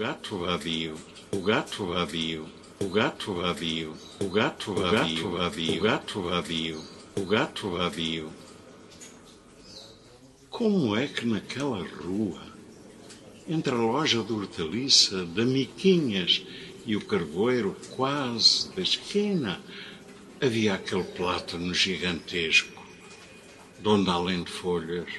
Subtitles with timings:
[0.00, 0.94] gato vadio,
[1.30, 2.48] o gato vadio,
[2.80, 6.84] o gato vadio, o gato vadio, o gato vadio,
[7.16, 8.32] o gato vadio.
[10.48, 12.40] Como é que naquela rua,
[13.46, 16.46] entre a loja de hortaliça, da Miquinhas
[16.86, 19.60] e o carvoeiro quase da esquina,
[20.40, 22.82] havia aquele plátano gigantesco,
[23.78, 25.10] de onde além de folhas,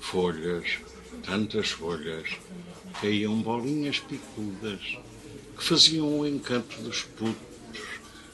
[0.00, 0.78] folhas,
[1.24, 2.28] tantas folhas,
[3.00, 4.98] caíam bolinhas picudas
[5.56, 7.50] que faziam o encanto dos putos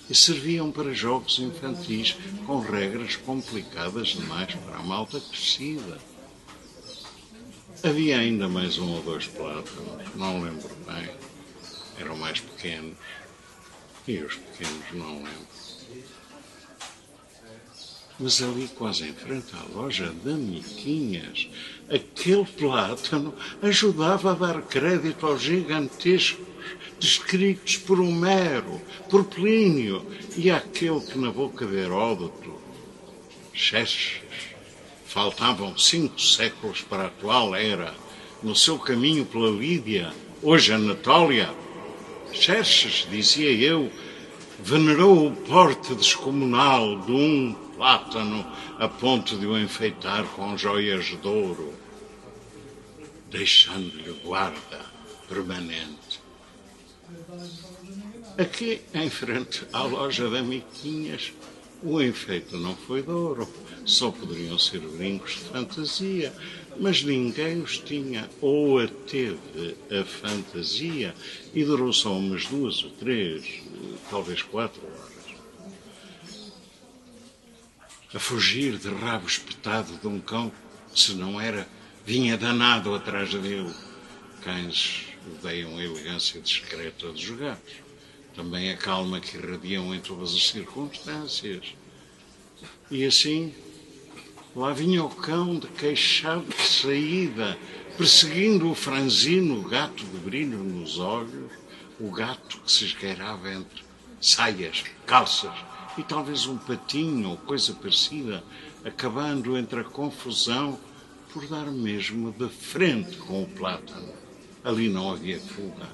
[0.09, 2.16] e serviam para jogos infantis
[2.47, 5.98] com regras complicadas demais para a malta crescida.
[7.83, 11.08] Havia ainda mais um ou dois plátanos, não lembro bem.
[11.98, 12.97] Eram mais pequenos.
[14.06, 15.55] E os pequenos não lembro.
[18.19, 21.48] Mas ali, quase em frente à loja da Miquinhas,
[21.88, 26.47] aquele plátano ajudava a dar crédito aos gigantescos
[26.98, 28.80] descritos por Homero,
[29.11, 30.05] por Plínio
[30.36, 32.55] e àquele que na boca de Heródoto,
[33.53, 34.20] Xerxes,
[35.05, 37.95] faltavam cinco séculos para a atual era,
[38.42, 41.51] no seu caminho pela Lídia, hoje Anatólia,
[42.33, 43.91] Xerxes, dizia eu,
[44.58, 48.44] venerou o porte descomunal de um plátano
[48.78, 51.74] a ponto de o enfeitar com joias de ouro,
[53.30, 54.80] deixando-lhe guarda
[55.28, 56.20] permanente.
[58.38, 61.33] Aqui, em frente à loja da Miquinhas,
[61.83, 63.48] o enfeite não foi de ouro,
[63.84, 66.34] só poderiam ser brincos de fantasia,
[66.80, 71.14] mas ninguém os tinha ou a teve a fantasia
[71.55, 73.62] e durou só umas duas ou três,
[74.11, 75.16] talvez quatro horas
[78.14, 80.52] a fugir de rabo espetado de um cão,
[80.94, 81.68] se não era,
[82.04, 83.74] vinha danado atrás dele.
[84.42, 87.74] Cães odeiam a elegância discreta dos gatos,
[88.34, 91.74] também a calma que irradiam em todas as circunstâncias.
[92.90, 93.52] E assim,
[94.55, 97.58] lá vinha o cão de queixado de saída,
[97.96, 101.50] perseguindo o franzino, gato de brilho nos olhos,
[101.98, 103.84] o gato que se esgueirava entre
[104.20, 105.55] saias, calças,
[105.98, 108.42] e talvez um patinho ou coisa parecida,
[108.84, 110.79] acabando entre a confusão
[111.33, 114.12] por dar mesmo de frente com o plátano.
[114.64, 115.86] Ali não havia fuga.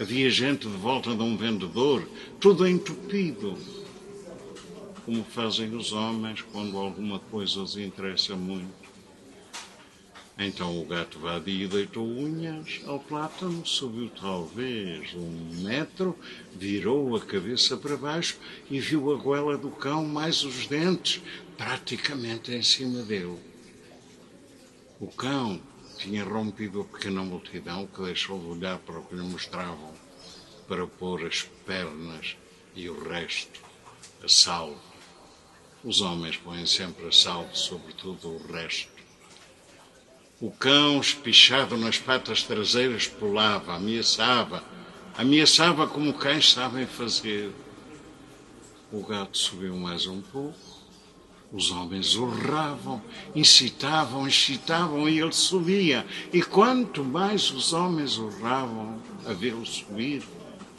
[0.00, 2.08] Havia gente de volta de um vendedor,
[2.38, 3.56] tudo entupido.
[5.04, 8.87] Como fazem os homens quando alguma coisa os interessa muito.
[10.40, 16.16] Então o gato vadio deitou unhas ao plátano, subiu talvez um metro,
[16.54, 18.38] virou a cabeça para baixo
[18.70, 21.20] e viu a goela do cão mais os dentes
[21.56, 23.36] praticamente em cima dele.
[25.00, 25.60] O cão
[25.96, 29.92] tinha rompido a pequena multidão que deixou de olhar para o que lhe mostravam
[30.68, 32.36] para pôr as pernas
[32.76, 33.60] e o resto
[34.22, 34.80] a salvo.
[35.82, 38.97] Os homens põem sempre a salvo, sobretudo o resto.
[40.40, 44.62] O cão, espichado nas patas traseiras, pulava, ameaçava,
[45.16, 47.50] ameaçava como cães sabem fazer.
[48.92, 50.56] O gato subiu mais um pouco,
[51.52, 53.02] os homens urravam,
[53.34, 56.06] incitavam, excitavam e ele subia.
[56.32, 60.22] E quanto mais os homens urravam a vê-lo subir,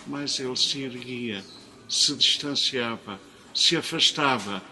[0.08, 1.44] mais ele se erguia,
[1.90, 3.20] se distanciava,
[3.54, 4.64] se afastava.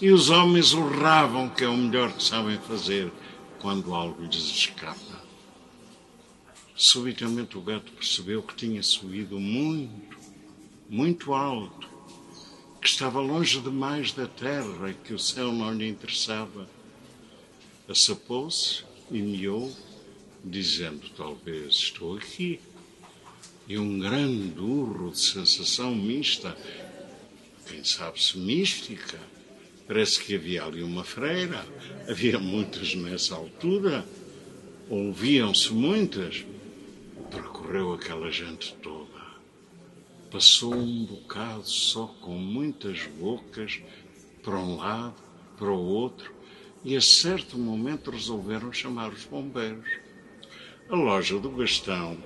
[0.00, 3.10] E os homens urravam, que é o melhor que sabem fazer
[3.64, 5.24] quando algo lhes escapa.
[6.76, 10.18] Subitamente o gato percebeu que tinha subido muito,
[10.86, 11.88] muito alto,
[12.78, 16.68] que estava longe demais da terra e que o céu não lhe interessava.
[17.88, 19.74] Assapou-se e miou,
[20.44, 22.60] dizendo: Talvez estou aqui.
[23.66, 26.54] E um grande urro de sensação mista,
[27.66, 29.18] quem sabe se mística,
[29.86, 31.62] Parece que havia ali uma freira,
[32.08, 34.02] havia muitas nessa altura,
[34.88, 36.42] ouviam-se muitas.
[37.30, 39.04] Percorreu aquela gente toda.
[40.30, 43.82] Passou um bocado só com muitas bocas
[44.42, 45.20] para um lado,
[45.58, 46.32] para o outro,
[46.82, 49.88] e a certo momento resolveram chamar os bombeiros.
[50.88, 52.16] A loja do Gastão,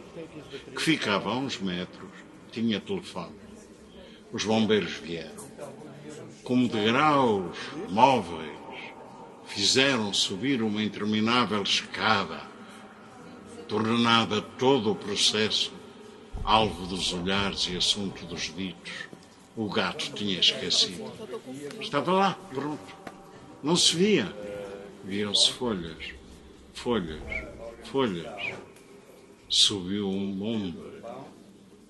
[0.75, 2.10] que ficava a uns metros,
[2.52, 3.34] tinha telefone.
[4.32, 5.88] Os bombeiros vieram
[6.48, 7.54] como degraus
[7.90, 8.56] móveis,
[9.44, 12.40] fizeram subir uma interminável escada,
[13.68, 15.70] tornada todo o processo
[16.42, 18.94] alvo dos olhares e assunto dos ditos.
[19.54, 21.12] O gato tinha esquecido.
[21.78, 22.96] Estava lá, pronto.
[23.62, 24.34] Não se via.
[25.04, 26.14] Viam-se folhas,
[26.72, 27.20] folhas,
[27.84, 28.54] folhas.
[29.50, 30.97] subiu um bombeiro,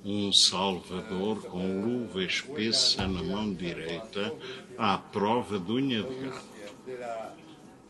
[0.05, 4.33] um salvador com luva espessa na mão direita,
[4.77, 7.39] à prova de unha de gato.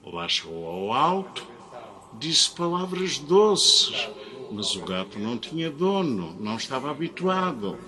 [0.04, 1.46] Lá chegou ao alto,
[2.18, 4.08] disse palavras doces,
[4.50, 7.78] mas o gato não tinha dono, não estava habituado.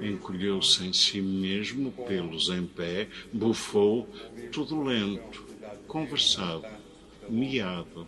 [0.00, 4.08] Encolheu-se em si mesmo, pelos em pé, bufou,
[4.52, 5.44] tudo lento,
[5.86, 6.64] conversado,
[7.28, 8.06] miado.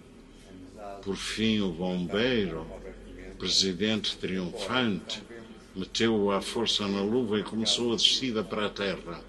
[1.03, 2.65] Por fim, o bombeiro,
[3.39, 5.21] presidente triunfante,
[5.75, 9.21] meteu-o à força na luva e começou a descida para a terra,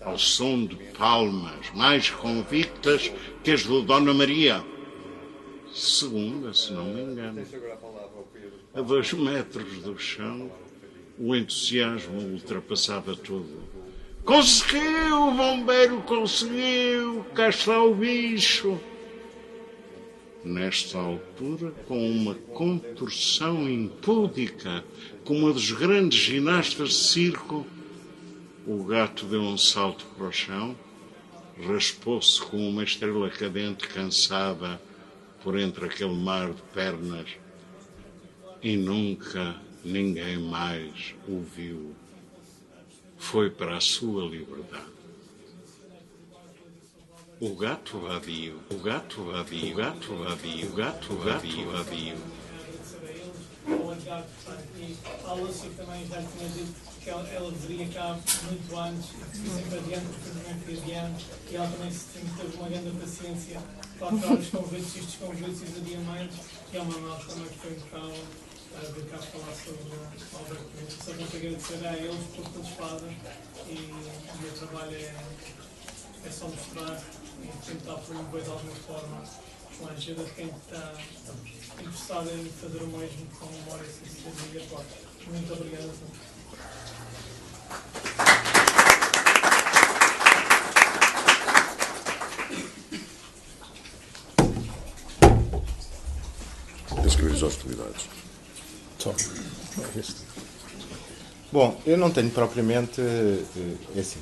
[0.00, 3.12] ao som de palmas mais convictas
[3.44, 4.64] que as de Dona Maria.
[5.72, 7.46] Segunda, se não me engano.
[8.74, 10.50] A dois metros do chão,
[11.18, 13.62] o entusiasmo ultrapassava tudo.
[14.24, 18.78] Conseguiu, bombeiro conseguiu, cá está o bicho.
[20.44, 24.84] Nesta altura, com uma contorção impúdica,
[25.30, 27.64] como a dos grandes ginastas de circo,
[28.66, 30.76] o gato deu um salto para o chão,
[31.68, 34.82] raspou-se com uma estrela cadente cansada
[35.40, 37.28] por entre aquele mar de pernas
[38.60, 39.54] e nunca
[39.84, 41.94] ninguém mais o viu.
[43.16, 44.90] Foi para a sua liberdade.
[47.38, 52.16] O gato vadio, o gato vadio, o gato vadio, o gato vadio, vadio.
[54.04, 59.06] Portanto, e a Lúcia também já tinha dito que ela, ela deveria cá muito antes
[59.54, 62.06] sempre adiante, porque fui adiante, e ela também se-
[62.36, 63.60] teve uma grande paciência
[63.98, 66.36] para aturar os convites, estes convites e os adiamentos,
[66.72, 67.76] e ao Manuel também que foi
[68.72, 72.44] a vir cá falar sobre a obra que só tenho que agradecer a eles por
[72.50, 73.16] tudo fazem
[73.66, 75.14] e o meu trabalho é,
[76.24, 77.02] é só mostrar
[77.42, 79.22] e tentar promover de alguma forma
[79.88, 80.92] a ajuda de quem está
[81.80, 83.86] interessado em fazer o mesmo com memória
[84.52, 84.84] e atual.
[85.26, 87.10] Muito obrigado a todos.
[97.02, 98.08] Tens que ver as hostilidades.
[98.98, 99.14] Só.
[101.52, 103.00] Bom, eu não tenho propriamente.
[103.00, 103.42] eh,
[103.96, 104.20] É assim,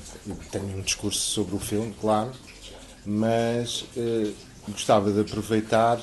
[0.51, 2.33] tenho um discurso sobre o filme, claro,
[3.05, 4.33] mas eh,
[4.71, 6.01] gostava de aproveitar,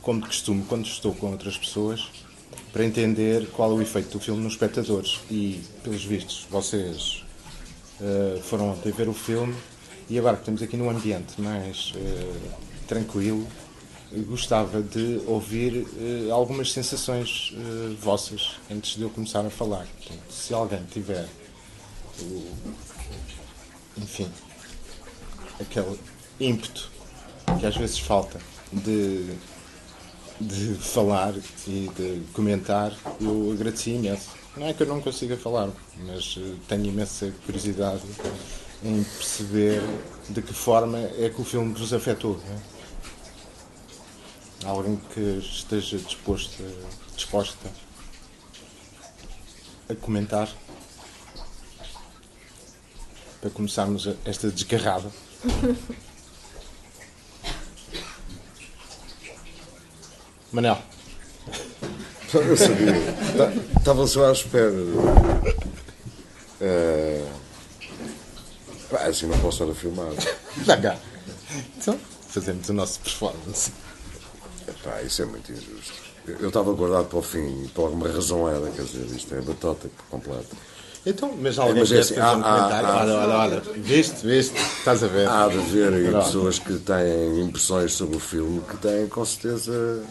[0.00, 2.08] como de costume, quando estou com outras pessoas,
[2.72, 5.20] para entender qual é o efeito do filme nos espectadores.
[5.30, 7.22] E, pelos vistos, vocês
[8.02, 9.54] eh, foram ontem ver o filme
[10.10, 12.50] e agora que estamos aqui num ambiente mais eh,
[12.88, 13.46] tranquilo,
[14.26, 17.54] gostava de ouvir eh, algumas sensações
[18.00, 19.86] vossas antes de eu começar a falar.
[19.98, 21.28] Portanto, se alguém tiver,
[23.96, 24.28] enfim,
[25.60, 25.98] aquele
[26.40, 26.91] ímpeto
[27.58, 28.38] que às vezes falta
[28.72, 29.34] de,
[30.40, 31.34] de falar
[31.66, 34.30] e de comentar, eu agradeci imenso.
[34.56, 35.70] Não é que eu não consiga falar,
[36.06, 38.02] mas eh, tenho imensa curiosidade
[38.84, 39.80] em perceber
[40.28, 42.38] de que forma é que o filme vos afetou.
[42.50, 42.72] é?
[44.66, 46.62] Alguém que esteja disposto,
[47.16, 47.68] disposta
[49.88, 50.48] a comentar
[53.40, 55.10] para começarmos esta desgarrada.
[60.52, 60.78] Manel,
[62.34, 62.92] Eu sabia.
[63.36, 64.72] Ta- Estava só à espera.
[66.60, 67.24] É...
[68.90, 70.08] pá, assim não posso estar a filmar.
[70.66, 70.96] dá cá.
[71.76, 73.72] Então, fazemos o nosso performance.
[74.84, 75.92] Pá, isso é muito injusto.
[76.40, 79.88] Eu estava guardado para o fim, por alguma razão era, quer dizer, isto é batota
[79.88, 80.56] por completo.
[81.04, 82.88] Então, mas alguém Mas é assim, um há- há- comentário?
[82.88, 83.60] há- olha, olha, olha.
[83.76, 84.54] Viste, viste?
[84.78, 85.28] Estás a ver?
[85.28, 86.24] Há de aí Pronto.
[86.26, 90.04] pessoas que têm impressões sobre o filme que têm com certeza.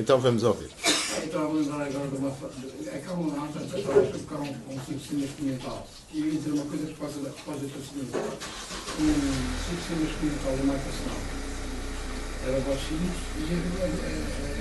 [0.00, 0.70] Então vamos ouvir.
[1.18, 2.30] Eu estava a lembrar agora de uma.
[2.30, 5.86] de- É que há uma tantas histórias que ficaram com um cinco cinema experimental.
[6.14, 9.04] E eu ia dizer uma coisa por causa da por causa do seguinte: um
[9.84, 11.20] cinema experimental da marca Sinal.
[12.46, 13.84] Era o Bochinhos e havia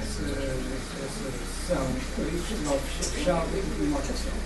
[0.03, 0.27] essa,
[1.39, 4.39] sessão foi festival fechado de marca Sinal.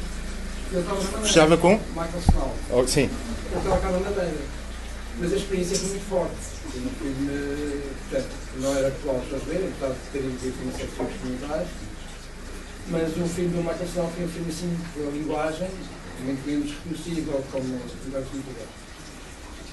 [0.74, 1.26] Eu estava na Madeira.
[1.28, 1.74] Fechava com?
[1.74, 2.56] Michael Sinal.
[2.70, 3.10] Oh, sim.
[3.52, 4.63] Eu estava cá na Madeira.
[5.20, 6.36] Mas a experiência foi muito forte.
[6.74, 8.30] Eu não fui, portanto,
[8.60, 11.68] não era atual ver, apesar de terem uma série de filmes experimentais.
[12.90, 15.70] Mas o filme do Michael Sinal foi um filme assim, pela linguagem,
[16.26, 18.84] muito menos reconhecível como o Melhor Filme do.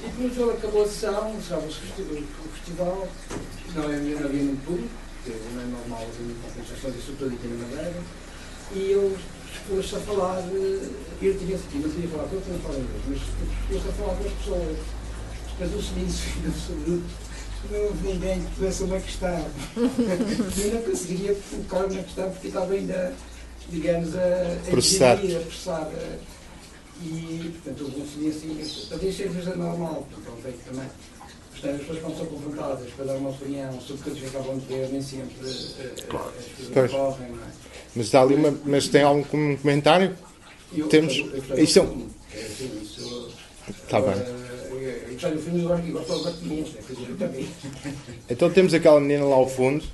[0.01, 3.09] E depois ele acabou a sessão, estava-se o festival,
[3.75, 4.89] não havia, não havia muito público,
[5.25, 8.01] porque não é normal uma compensação disso tudo aqui na Madeira,
[8.73, 9.19] e ele
[9.53, 10.89] expôs-se a falar, eh,
[11.21, 14.25] eu tinha aqui, não falar com ele, não falar inglês, mas expôs-se a falar com
[14.25, 15.00] as pessoas.
[15.61, 16.15] Mas o seguinte,
[16.47, 17.05] absoluto,
[17.71, 19.47] não houve ninguém que pudesse uma questão.
[19.77, 23.13] eu não conseguiria colocar uma questão porque estava ainda,
[23.69, 24.21] digamos, a,
[24.67, 25.17] a Processar.
[25.17, 25.91] digerir, a processar.
[25.95, 26.19] eh,
[27.03, 28.87] E, portanto, houve um silêncio.
[28.89, 30.89] Talvez seja normal, porque é também.
[31.53, 34.65] Portanto, as pessoas quando são confrontadas para dar uma opinião sobre coisas que acabam de
[34.67, 36.93] ter, nem sempre eh, as coisas Pois.
[36.95, 37.49] ocorrem, não é?
[37.97, 40.17] Mas, há ali uma, mas tem algum com- comentário?
[40.75, 42.09] Eu- Temos- eu- eu é do um- filme.
[42.33, 43.29] É, sim, isso-
[43.69, 44.40] Está bem.
[45.13, 47.49] Gostei do filme e gosto- gosto dizer, eu também.
[48.29, 49.85] Então temos aquela menina lá ao fundo.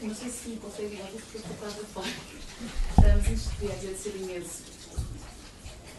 [0.00, 2.06] Não sei se me conseguem ouvir porque eu estava fora.
[2.98, 4.62] Ah, Mas isto queria agradecer imenso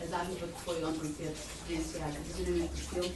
[0.01, 3.15] a dádiva que foi ontem ter experienciado o visionamento do filme.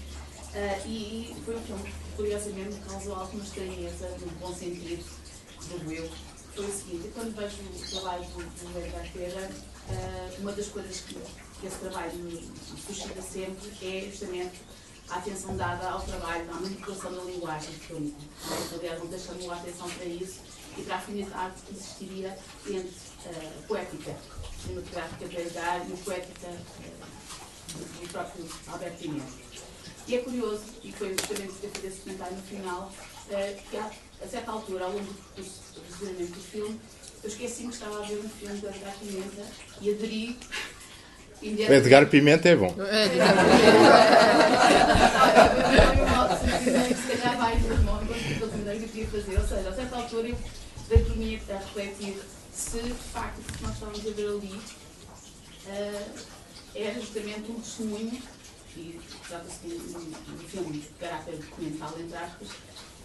[0.56, 5.04] Ah, e, foi um filme que, curiosamente, causou alguma estranheza, no bom sentido,
[5.70, 6.10] do eu.
[6.56, 9.50] Foi o seguinte, quando vejo o trabalho do, do Edgar Ferreira,
[9.90, 11.18] ah, uma das coisas que,
[11.64, 12.52] que esse trabalho me
[12.86, 14.60] suscita sempre é justamente
[15.10, 18.18] a atenção dada ao trabalho, à manipulação da linguagem fílmica.
[18.74, 20.42] Aliás, ontem chamou a atenção para isso
[20.78, 22.94] e para a afinidade que existiria entre
[23.28, 24.18] a poética
[24.62, 26.92] cinematográfica de Edgar e a poética eh,
[28.02, 29.34] do, próprio Alberto Pimenta.
[30.06, 32.92] E é curioso, e foi justamente por ter feito esse comentário no final,
[33.30, 33.90] eh, que a,
[34.22, 36.82] a certa altura, ao longo do percurso do filme,
[37.24, 39.48] eu esqueci-me que estava a ver um filme do Edgar Pimenta
[39.80, 40.38] e aderi
[41.44, 41.86] imediatamente.
[41.86, 42.70] Edgar Pimenta é bom.
[46.96, 49.40] se calhar vai de mão com aquilo que eu queria fazer.
[49.40, 50.38] Ou seja, a certa altura eu
[50.90, 52.18] dei por mim a refletir
[52.52, 54.62] se de facto o que nós estávamos a ver ali
[55.68, 56.06] eh,
[56.76, 58.22] era justamente um testemunho,
[58.76, 62.48] e trata-se de um, um filme de caráter documental, entre aspas,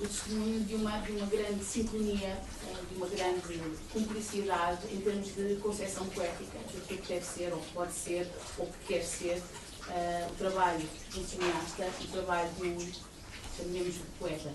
[0.00, 3.61] o testemunho de uma, de uma grande sincronia, eh, de uma grande
[3.93, 8.67] cumplicidade em termos de concepção poética, daquilo que deve ser, ou que pode ser, ou
[8.67, 9.43] que quer ser
[9.88, 13.09] eh, o trabalho do cineasta o trabalho do,
[13.57, 14.52] chamemos de poeta.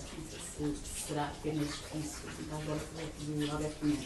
[0.59, 4.05] Não sei se será apenas isso, do do Alberto Pimenta.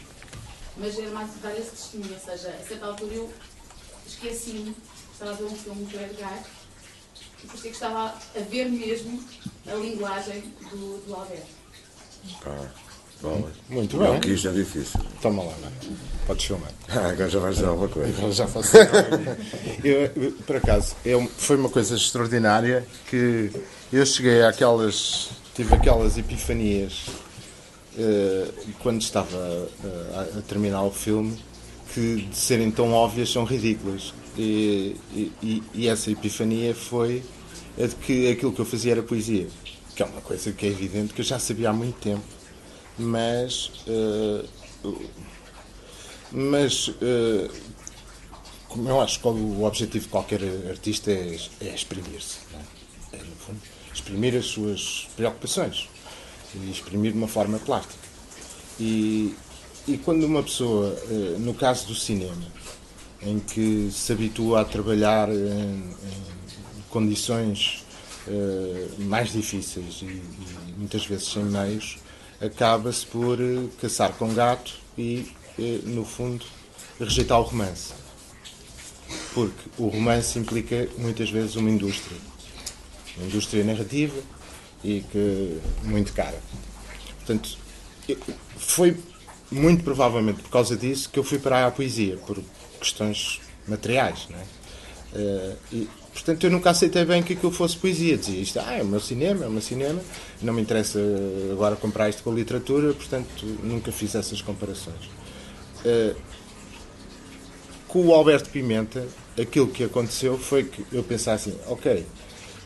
[0.76, 3.34] Mas era mais dar esse testemunho, ou seja, a certa altura eu
[4.08, 4.76] esqueci-me,
[5.12, 6.44] estava a ver um filme do Edgar
[7.44, 9.22] e parecia que estava a ver mesmo
[9.68, 11.46] a linguagem do, do Alberto.
[12.44, 12.56] Pá,
[13.22, 13.54] bolas.
[13.70, 14.20] Muito Não, bem.
[14.22, 15.00] que isto é difícil.
[15.22, 15.72] Toma lá, vai.
[16.26, 16.72] Podes filmar.
[16.90, 18.22] Ah, agora já vais dizer alguma coisa.
[18.22, 18.76] Eu já faço.
[19.84, 23.52] eu, eu, por acaso, eu, foi uma coisa extraordinária que
[23.94, 25.30] eu cheguei àquelas.
[25.56, 27.06] tive aquelas epifanias
[27.98, 28.48] eh,
[28.80, 29.70] quando estava
[30.14, 31.42] a, a terminar o filme
[31.94, 34.14] que de serem tão óbvias são ridículas.
[34.38, 37.24] E, e- e- essa epifania foi
[37.82, 39.48] a de que aquilo que eu fazia era poesia,
[39.96, 42.24] que é uma coisa que é evidente que eu já sabia há muito tempo,
[43.00, 43.72] mas.
[43.88, 44.46] eh,
[46.32, 47.50] mas eh,
[48.68, 52.38] como eu acho que o objetivo de qualquer artista é, é exprimir-se.
[53.14, 53.16] É?
[53.16, 53.60] É, fundo,
[53.94, 55.88] exprimir as suas preocupações
[56.54, 57.96] e exprimir de uma forma plástica.
[58.80, 59.34] E,
[59.88, 62.44] e quando uma pessoa, eh, no caso do cinema,
[63.22, 67.86] em que se habitua a trabalhar em, em condições
[68.30, 71.98] eh, mais difíceis e, e muitas vezes sem meios,
[72.42, 76.46] acaba-se por eh, caçar com gato e, eh, no fundo,
[77.00, 77.94] rejeitar o romance.
[79.34, 82.18] Porque o romance implica muitas vezes uma indústria.
[83.16, 84.20] Uma indústria narrativa
[84.84, 86.42] e que muito cara.
[87.20, 87.58] Portanto,
[88.58, 88.98] foi
[89.50, 92.44] muito provavelmente por causa disso que eu fui parar à poesia, por
[92.88, 94.28] questões materiais.
[94.30, 94.44] Não é?
[95.16, 98.18] Eh, e, portanto, eu nunca aceitei bem que aquilo fosse poesia.
[98.18, 100.02] Dizia isto, ah, é o meu cinema, é o meu cinema,
[100.42, 101.00] não me interessa
[101.52, 105.10] agora comprar isto com a literatura, portanto, nunca fiz essas comparações.
[105.86, 106.16] Eh,
[107.88, 109.08] com o Alberto Pimenta,
[109.40, 112.06] aquilo que aconteceu foi que eu pensei assim, ok,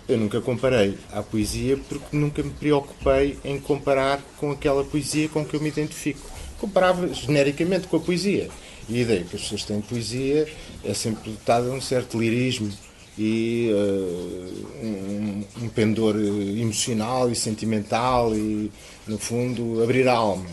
[0.10, 5.46] eu nunca comparei à poesia porque nunca me preocupei em comparar com aquela poesia com
[5.46, 6.30] que eu me identifico.
[6.60, 8.50] Comparava genericamente com a poesia.
[8.92, 10.48] E a ideia que as pessoas têm de poesia
[10.84, 12.70] é sempre dotada de um certo lirismo
[13.18, 18.70] e eh, um, um pendor emocional e sentimental e,
[19.08, 20.46] no fundo, abrir a alma.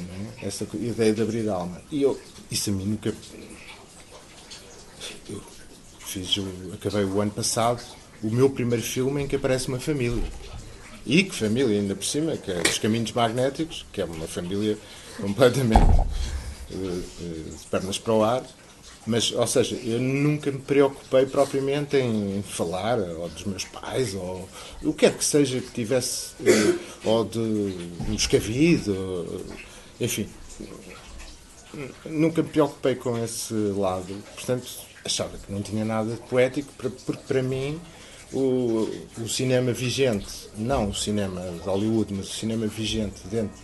[0.42, 0.46] é?
[0.46, 1.80] Essa ideia de abrir a alma.
[1.90, 2.18] E eu,
[2.50, 3.12] isso a mim nunca
[5.30, 5.40] eu
[6.00, 7.82] fiz, o- acabei o ano passado
[8.22, 10.22] o meu primeiro filme em que aparece uma família.
[11.06, 14.76] E que família, ainda por cima, que é Os Caminhos Magnéticos, que é uma família
[15.20, 15.86] completamente
[16.70, 18.44] eh, eh, de pernas para o ar.
[19.06, 24.46] Mas, ou seja, eu nunca me preocupei propriamente em falar ou dos meus pais, ou
[24.82, 27.38] o que quer que seja que tivesse, eh, ou de
[28.06, 29.44] Moscavide, ou,
[29.98, 30.28] enfim,
[32.04, 34.14] nunca me preocupei com esse lado.
[34.34, 34.68] Portanto,
[35.04, 37.80] achava que não tinha nada de poético, porque para mim
[38.32, 43.58] o, o cinema vigente, não o cinema de Hollywood, mas o cinema vigente dentro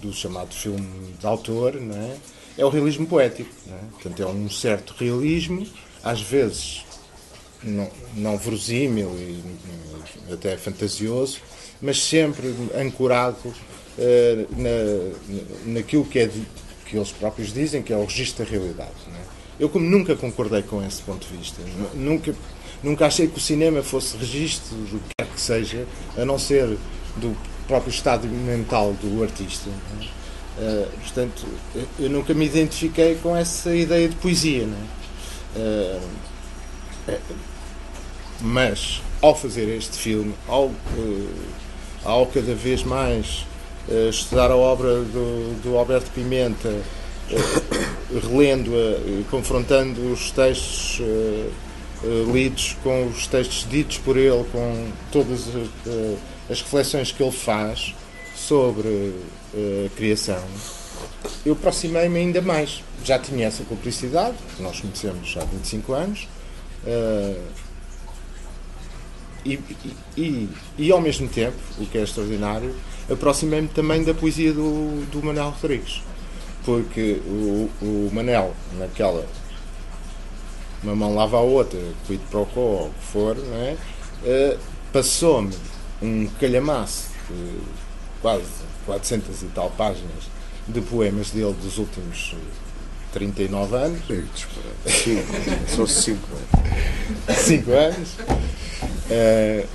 [0.00, 2.16] do, do chamado filme de autor, não é?
[2.58, 3.50] é o realismo poético.
[3.68, 3.78] É?
[3.92, 5.66] Portanto, é um certo realismo,
[6.02, 6.84] às vezes
[7.62, 11.40] não, não verosímil e até fantasioso,
[11.80, 13.54] mas sempre ancorado uh,
[14.56, 16.42] na, naquilo que, é de,
[16.86, 18.90] que eles próprios dizem que é o registro da realidade.
[19.08, 19.38] É?
[19.60, 21.60] Eu, como nunca concordei com esse ponto de vista,
[21.94, 22.34] nunca,
[22.82, 25.86] nunca achei que o cinema fosse registro do que quer que seja,
[26.16, 26.78] a não ser
[27.16, 27.36] do
[27.68, 29.68] próprio estado mental do artista.
[30.58, 31.46] Uh, portanto,
[32.00, 34.66] eu nunca me identifiquei com essa ideia de poesia.
[35.54, 36.00] Uh,
[38.40, 40.70] mas, ao fazer este filme, ao,
[42.04, 43.46] ao cada vez mais
[44.10, 46.72] estudar a obra do, do Alberto Pimenta,
[48.12, 51.00] relendo-a, confrontando os textos
[52.32, 56.18] lidos com os textos ditos por ele, com todas as
[56.48, 57.94] reflexões que ele faz
[58.34, 60.42] sobre uh, criação,
[61.44, 62.82] eu aproximei-me ainda mais.
[63.04, 66.28] Já tinha essa cumplicidade, nós conhecemos há 25 anos,
[66.84, 67.42] uh,
[69.44, 69.58] e,
[70.16, 72.74] e, e, ao mesmo tempo, o que é extraordinário,
[73.10, 76.02] aproximei-me também da poesia do, do Manel Rodrigues.
[76.64, 79.26] Porque o, o Manel, naquela
[80.82, 83.76] uma mão lava a outra, cuide para o co, ou o que for, é?
[84.24, 84.58] uh,
[84.92, 85.54] passou-me
[86.02, 87.58] um calhamaço de
[88.20, 88.44] quase
[88.86, 90.24] 400 e tal páginas
[90.66, 92.34] de poemas dele dos últimos
[93.12, 94.00] 39 anos.
[95.74, 96.26] São 5
[97.26, 97.38] anos.
[97.38, 98.08] 5 anos.
[99.10, 99.68] Uh,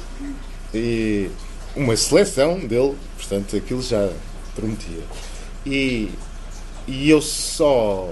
[0.74, 1.30] e
[1.76, 4.10] uma seleção dele, portanto, aquilo já
[4.56, 5.04] prometia.
[5.66, 6.12] E,
[6.88, 8.12] e eu só.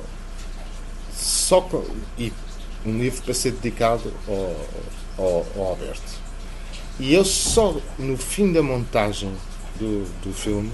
[1.13, 1.68] só
[2.18, 2.32] e
[2.86, 6.21] um livro para ser dedicado ao, ao, ao Alberto.
[7.01, 9.31] E eu só no fim da montagem
[9.79, 10.72] do, do filme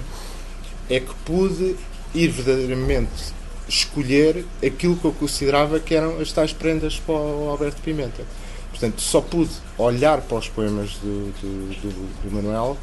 [0.89, 1.77] é que pude
[2.13, 3.33] ir verdadeiramente
[3.65, 8.25] escolher aquilo que eu considerava que eram as tais prendas para o Alberto Pimenta.
[8.71, 12.77] Portanto, só pude olhar para os poemas do, do, do, do Manuel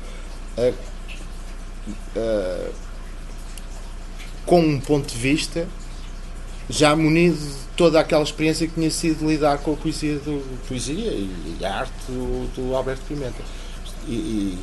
[0.56, 0.74] uh,
[2.16, 2.72] uh,
[4.46, 5.68] com um ponto de vista
[6.68, 11.10] já munido de toda aquela experiência que tinha sido lidar com a poesia, do, poesia
[11.10, 13.42] e, a arte do, do Alberto Pimenta.
[14.06, 14.58] E, e,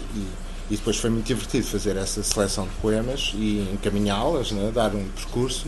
[0.72, 5.06] e depois foi muito divertido fazer essa seleção de poemas e encaminhá-las, né, dar um
[5.10, 5.68] percurso,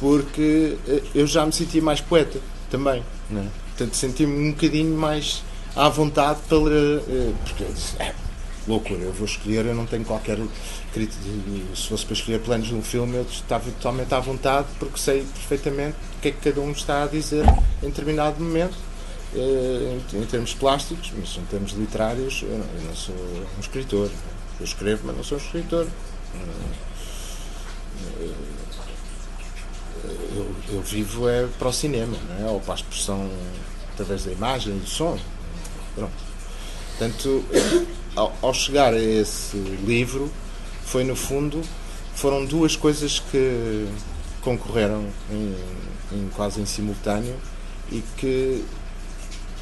[0.00, 3.02] porque eh, eu já me sentia mais poeta também.
[3.28, 3.46] Né?
[3.68, 5.42] Portanto, senti-me um bocadinho mais
[5.74, 6.58] à vontade para.
[6.58, 7.64] Eh, porque
[7.98, 8.14] é,
[8.66, 10.38] loucura, eu vou escolher, eu não tenho qualquer.
[11.74, 15.22] Se fosse para escolher planos de um filme, eu estava totalmente à vontade, porque sei
[15.22, 17.44] perfeitamente o que é que cada um está a dizer
[17.82, 18.76] em determinado momento
[19.34, 24.10] eh, em, termos plásticos, mas em termos literários, eu não, sou um escritor.
[24.58, 25.86] Eu escrevo, mas não sou um escritor.
[26.34, 28.30] Eh,
[30.34, 32.50] eu, eu vivo é para o cinema, não é?
[32.50, 33.30] ou para a expressão
[33.92, 35.18] através da imagem do som.
[35.94, 36.12] Pronto.
[36.98, 37.44] Portanto,
[38.16, 40.30] ao, chegar a esse livro,
[40.84, 41.62] foi no fundo,
[42.14, 43.86] foram duas coisas que
[44.40, 45.56] concorreram em,
[46.12, 47.36] em quase em simultâneo
[47.92, 48.64] e que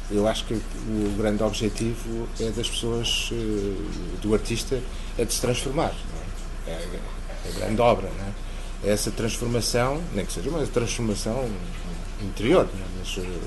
[0.09, 4.79] eu acho que o grande objetivo é das pessoas, eh, do artista,
[5.17, 5.93] é de se transformar.
[6.67, 6.71] É?
[6.71, 6.99] é?
[7.47, 8.87] a grande obra, é?
[8.87, 8.93] é?
[8.93, 11.49] essa transformação, nem que seja uma transformação
[12.21, 12.99] interior, é?
[12.99, 13.39] mas eh,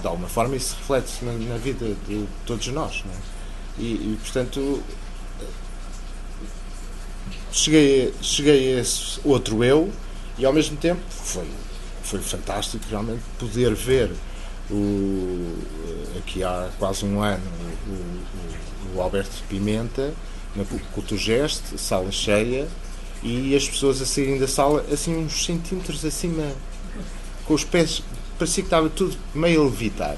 [0.00, 3.04] de alguma forma isso reflete-se na, na, vida de todos nós.
[3.78, 4.82] E, e, portanto,
[7.52, 9.92] cheguei, cheguei a esse outro eu
[10.38, 11.46] e ao mesmo tempo foi,
[12.02, 14.12] foi fantástico realmente poder ver
[14.70, 15.56] o,
[16.18, 17.42] aqui há quase um ano
[17.86, 20.12] o, o, o Alberto Pimenta
[20.54, 22.66] na Culturgest, sala cheia
[23.22, 26.52] e as pessoas a saírem da sala assim uns centímetros acima
[27.44, 28.02] com os pés
[28.38, 30.16] parecia que estava tudo meio a levitar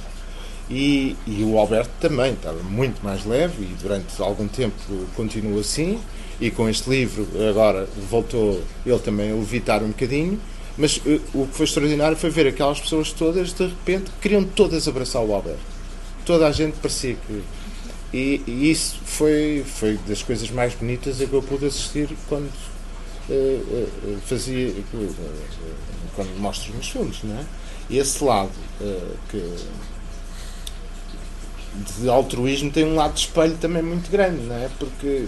[0.71, 4.75] e, e o Alberto também estava muito mais leve e durante algum tempo
[5.17, 5.99] continuou assim
[6.41, 10.39] e com este livro agora voltou ele também a levitar um bocadinho
[10.79, 14.87] mas uh, o que foi extraordinário foi ver aquelas pessoas todas, de repente, queriam todas
[14.87, 15.59] abraçar o Alberto.
[16.25, 17.43] Toda a gente parecia que.
[18.15, 22.49] E, e isso foi, foi das coisas mais bonitas a que eu pude assistir quando
[23.29, 24.73] uh, uh, fazia.
[26.15, 27.45] quando mostro os meus filmes, não é?
[27.91, 28.51] E esse lado
[29.31, 29.43] que
[31.99, 34.69] de altruísmo tem um lado de espelho também muito grande, não é?
[34.79, 35.27] Porque,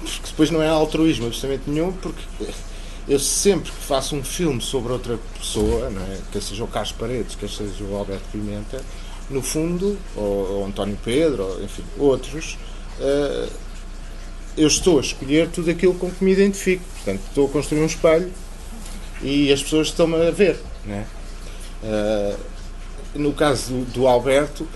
[0.00, 2.22] porque depois não é altruísmo absolutamente nenhum, porque
[3.08, 6.18] eu sempre que faço um filme sobre outra pessoa, não é?
[6.32, 8.82] quer seja o Carlos Paredes, quer seja o Alberto Pimenta,
[9.30, 12.58] no fundo, ou, ou António Pedro, ou, enfim, outros,
[12.98, 13.48] uh,
[14.56, 16.82] eu estou a escolher tudo aquilo com que me identifico.
[16.96, 18.32] Portanto, estou a construir um espelho
[19.22, 20.58] e as pessoas estão-me a ver.
[20.84, 21.06] Né?
[21.82, 22.38] Uh,
[23.14, 24.66] no caso do, do Alberto,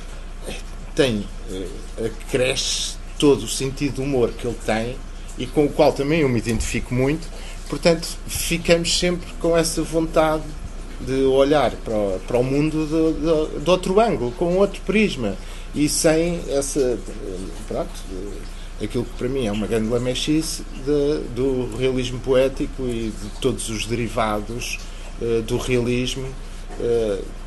[1.00, 4.96] tem, uh, cresce todo o sentido do humor que ele tem
[5.38, 7.26] e com o qual também eu me identifico muito.
[7.70, 10.42] Portanto, ficamos sempre com essa vontade
[11.00, 15.36] de olhar para, para o mundo de, de, de outro ângulo, com outro prisma
[15.74, 16.98] e sem essa.
[17.66, 17.90] Pronto,
[18.82, 20.62] aquilo que para mim é uma grande lamechice
[21.34, 24.78] do realismo poético e de todos os derivados
[25.22, 26.26] uh, do realismo.
[26.78, 27.39] Uh,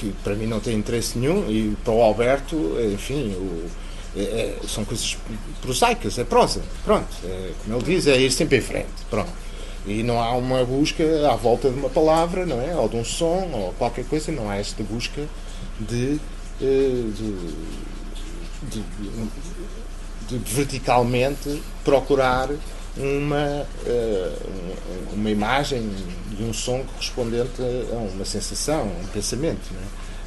[0.00, 2.56] que para mim não tem interesse nenhum e para o Alberto,
[2.92, 3.66] enfim, o,
[4.16, 5.18] é, é, são coisas
[5.60, 9.30] prosaicas, é prosa, pronto, é, como ele diz, é ir sempre em frente, pronto.
[9.86, 12.74] E não há uma busca à volta de uma palavra, não é?
[12.74, 15.22] Ou de um som, ou qualquer coisa, não há esta busca
[15.78, 16.18] de,
[16.60, 17.34] eh, de,
[18.68, 18.84] de,
[20.28, 22.50] de verticalmente procurar
[22.96, 24.32] uma, eh,
[25.12, 25.88] uma imagem
[26.36, 29.60] de um som correspondente a uma sensação, a um pensamento.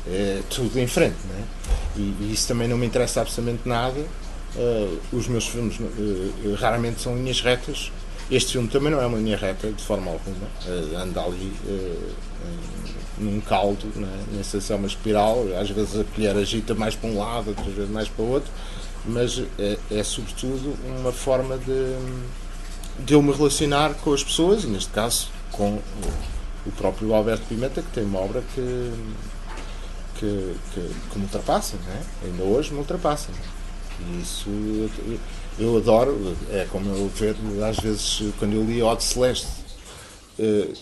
[0.07, 0.09] É?
[0.11, 1.15] é tudo em frente.
[1.39, 1.99] É?
[1.99, 3.99] e, e, isso também não me interessa absolutamente nada.
[4.55, 5.77] Uh, os meus filmes
[6.59, 7.91] raramente são linhas retas.
[8.29, 10.47] Este filme também não é uma linha reta, de forma alguma.
[10.65, 11.51] Uh, anda ali
[13.17, 13.99] num caldo, é?
[14.31, 15.45] nem é uma espiral.
[15.59, 18.51] Às vezes a colher agita mais para um lado, outras vezes mais para o outro.
[19.05, 21.95] Mas é, é sobretudo uma forma de,
[22.99, 25.79] de eu me relacionar com as pessoas, e neste caso com
[26.65, 28.91] o próprio Alberto Pimenta, que tem uma obra que
[30.23, 32.01] que, que, que me ultrapassam, né?
[32.23, 33.33] ainda hoje me ultrapassam.
[33.99, 35.19] E isso eu,
[35.59, 39.47] eu, adoro, é como eu ver às vezes quando eu li Ode Celeste
[40.39, 40.73] uh,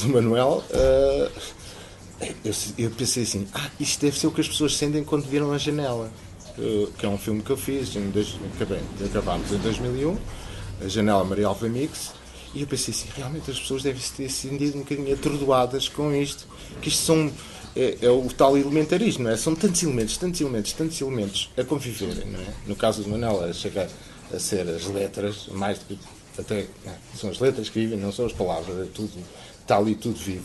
[0.00, 1.30] do Manuel, uh,
[2.44, 5.52] eu, eu, pensei assim, ah, isto deve ser o que as pessoas sentem quando viram
[5.52, 6.10] a janela.
[6.56, 10.16] Uh, que é um filme que eu fiz, em dois, acabei, acabámos em 2001,
[10.84, 12.12] a janela Maria Alva Mix,
[12.54, 16.14] e eu pensei assim, realmente as pessoas devem se ter sentido um bocadinho atordoadas com
[16.14, 16.46] isto,
[16.80, 17.30] que isto são
[17.76, 19.36] é, é, o tal elementarismo, não é?
[19.36, 22.46] São tantos elementos, tantos elementos, tantos elementos a conviverem, não é?
[22.66, 23.88] No caso do Manuel, chega
[24.32, 25.98] a ser as letras, mais do que
[26.38, 26.94] até é?
[27.14, 29.12] são as letras que vivem, não são as palavras, é tudo,
[29.60, 30.44] está ali tudo vivo.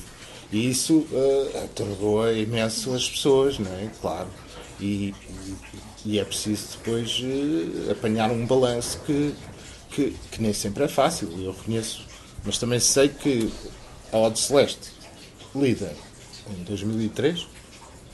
[0.52, 3.90] E isso uh, atordoa imenso as pessoas, não é?
[4.02, 4.28] Claro.
[4.80, 5.56] E, e,
[6.06, 9.34] e é preciso depois uh, apanhar um balanço que,
[9.92, 12.06] que, que, nem sempre é fácil, eu reconheço.
[12.44, 13.52] Mas também sei que
[14.12, 14.92] a Ode Celeste
[15.56, 15.94] lida
[16.50, 17.48] em 2003.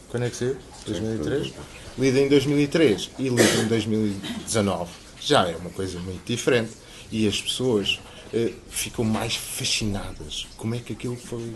[0.10, 0.58] Quando é que saiu?
[0.86, 1.54] 2003.
[1.98, 4.92] Lida em 2003 e lida em 2019.
[5.22, 6.72] Já é uma coisa muito diferente.
[7.12, 8.00] E as pessoas
[8.34, 10.48] uh, ficam mais fascinadas.
[10.58, 11.56] Como é que aquilo foi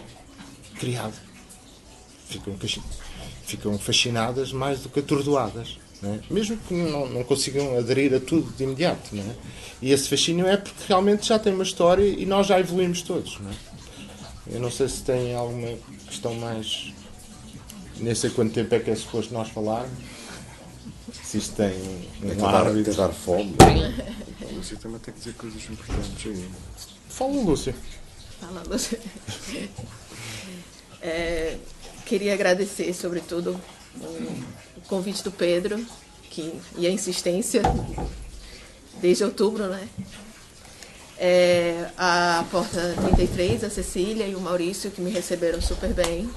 [0.80, 1.16] criado?
[2.28, 2.56] Ficam,
[3.46, 5.78] ficam fascinadas mais do que atordoadas.
[6.04, 6.20] É?
[6.32, 9.16] Mesmo que não, não, consigam aderir a tudo de imediato.
[9.16, 9.36] É?
[9.82, 13.40] E esse fascínio é porque realmente já tem uma história e nós já evoluímos todos.
[13.40, 13.54] Não é?
[14.48, 16.92] Eu não sei se tem alguma questão mais.
[17.98, 19.92] Nem sei quanto tempo é que é suposto nós falarmos.
[21.24, 22.74] Se isto tem um, um ar.
[22.74, 23.56] Dar, dar fome.
[24.42, 26.50] O Lúcio também tem que dizer coisas importantes aí.
[27.08, 27.76] Fala, Lúcia.
[28.40, 29.00] Fala, Lúcia.
[31.04, 31.58] É,
[32.06, 33.60] queria agradecer, sobretudo,
[34.00, 35.86] o convite do Pedro
[36.30, 37.62] que, e a insistência
[39.02, 39.88] desde outubro, né?
[41.24, 46.28] é, a Porta 33, a Cecília e o Maurício, que me receberam super bem.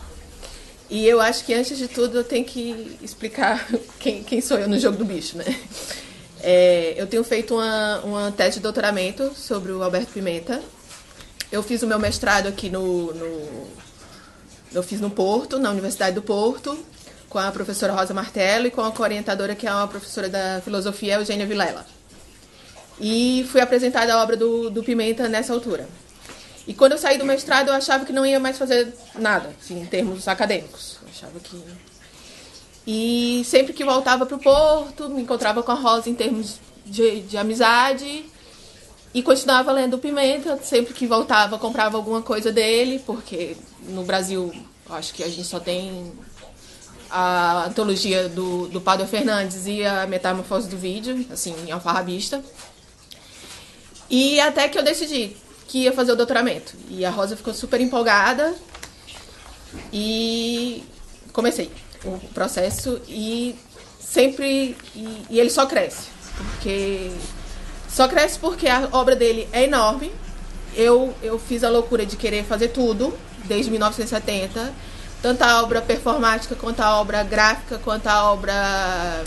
[0.91, 3.67] E eu acho que, antes de tudo, eu tenho que explicar
[3.99, 5.45] quem, quem sou eu no jogo do bicho, né?
[6.43, 10.63] É, eu tenho feito uma, uma tese de doutoramento sobre o Alberto Pimenta.
[11.51, 13.67] Eu fiz o meu mestrado aqui no, no
[14.71, 16.79] eu fiz no Porto, na Universidade do Porto,
[17.35, 21.15] com a professora Rosa Martello e com a orientadora que é uma professora da filosofia,
[21.15, 21.85] Eugênia Vilela.
[23.01, 25.89] E fui apresentada a obra do, do Pimenta nessa altura.
[26.65, 29.81] E quando eu saí do mestrado, eu achava que não ia mais fazer nada, assim,
[29.81, 30.99] em termos acadêmicos.
[31.03, 31.61] Eu achava que.
[32.87, 37.23] E sempre que voltava para o Porto, me encontrava com a Rosa em termos de,
[37.23, 38.27] de amizade.
[39.13, 40.57] E continuava lendo o Pimenta.
[40.63, 43.57] Sempre que voltava, comprava alguma coisa dele, porque
[43.89, 44.53] no Brasil,
[44.89, 46.13] acho que a gente só tem
[47.17, 52.43] a antologia do, do Padre Fernandes e a Metamorfose do Vídeo, assim, em alfarrabista.
[54.11, 55.37] E até que eu decidi
[55.69, 56.75] que ia fazer o doutoramento.
[56.91, 58.53] E a Rosa ficou super empolgada.
[59.93, 60.83] E
[61.33, 61.71] comecei
[62.05, 63.55] o processo e
[64.01, 64.77] sempre.
[64.97, 66.09] E, e ele só cresce.
[66.37, 67.13] Porque.
[67.89, 70.11] Só cresce porque a obra dele é enorme.
[70.75, 74.75] Eu, eu fiz a loucura de querer fazer tudo, desde 1970.
[75.25, 79.25] Tanto a obra performática, quanto a obra gráfica, quanto a obra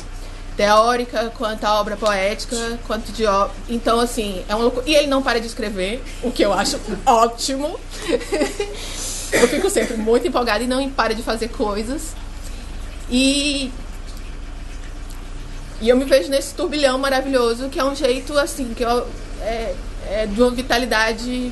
[0.55, 3.23] teórica, quanto a obra poética, quanto de
[3.67, 4.83] então assim é um louco...
[4.85, 7.79] e ele não para de escrever, o que eu acho ótimo.
[9.33, 12.13] eu fico sempre muito empolgada e não para de fazer coisas
[13.09, 13.71] e
[15.81, 19.07] e eu me vejo nesse turbilhão maravilhoso que é um jeito assim que eu,
[19.41, 19.73] é,
[20.11, 21.51] é de uma vitalidade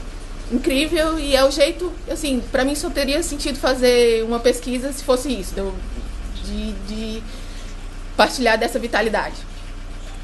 [0.52, 5.04] incrível e é o jeito, assim, para mim só teria sentido fazer uma pesquisa se
[5.04, 5.56] fosse isso,
[6.44, 7.24] de, de
[8.16, 9.36] partilhar dessa vitalidade.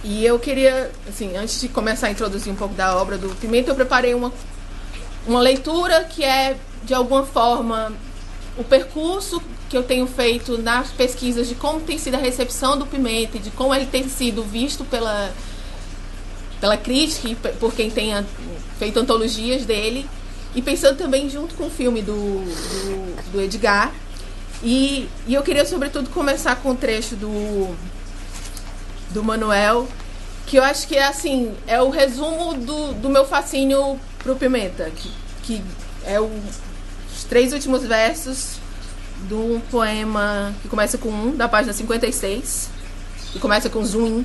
[0.03, 3.71] E eu queria, assim, antes de começar a introduzir um pouco da obra do Pimenta,
[3.71, 4.34] eu preparei uma,
[5.27, 7.93] uma leitura que é, de alguma forma,
[8.57, 12.86] o percurso que eu tenho feito nas pesquisas de como tem sido a recepção do
[12.86, 15.31] Pimenta e de como ele tem sido visto pela,
[16.60, 18.25] pela crítica e por quem tenha
[18.82, 20.10] feito antologias dele.
[20.56, 23.94] E pensando também junto com o filme do, do, do Edgar.
[24.63, 27.76] E, e eu queria, sobretudo, começar com um trecho do,
[29.12, 29.88] do Manuel,
[30.48, 34.89] que eu acho que é assim, é o resumo do, do meu fascínio pro Pimenta,
[34.89, 35.12] que,
[35.44, 35.63] que
[36.04, 36.30] é o,
[37.15, 38.56] os três últimos versos
[39.28, 42.70] de um poema que começa com um, da página 56,
[43.36, 44.24] e começa com zoom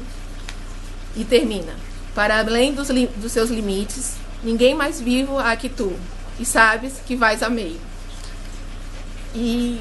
[1.14, 1.75] e termina.
[2.14, 5.92] Para além dos, dos seus limites, ninguém mais vivo há que tu,
[6.38, 7.81] e sabes que vais a meio.
[9.35, 9.81] E,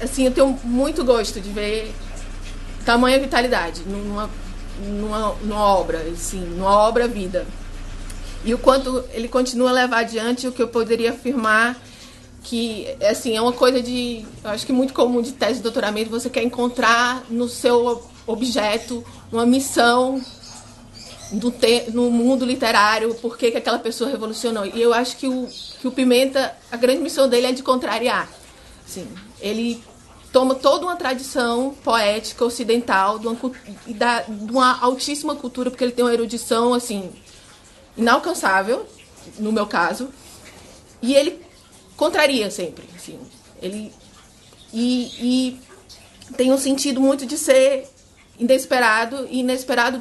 [0.00, 1.94] assim, eu tenho muito gosto de ver
[2.84, 4.30] tamanha vitalidade numa,
[4.80, 7.46] numa, numa obra, assim, numa obra-vida.
[8.44, 11.76] E o quanto ele continua a levar adiante o que eu poderia afirmar
[12.42, 16.10] que assim é uma coisa de eu acho que muito comum de tese de doutoramento
[16.10, 20.20] você quer encontrar no seu objeto uma missão
[21.32, 24.66] do te, no mundo literário, por que, que aquela pessoa revolucionou.
[24.66, 25.48] E eu acho que o,
[25.80, 28.28] que o Pimenta, a grande missão dele é de contrariar.
[28.84, 29.06] Assim,
[29.40, 29.82] ele
[30.32, 33.38] toma toda uma tradição poética ocidental, de uma,
[33.88, 37.10] da, de uma altíssima cultura, porque ele tem uma erudição assim
[37.96, 38.86] inalcançável,
[39.38, 40.08] no meu caso,
[41.02, 41.40] e ele
[41.96, 42.84] contraria sempre.
[42.96, 43.18] Assim,
[43.60, 43.92] ele,
[44.72, 45.60] e, e
[46.36, 47.88] tem um sentido muito de ser
[48.38, 50.00] inesperado e inesperado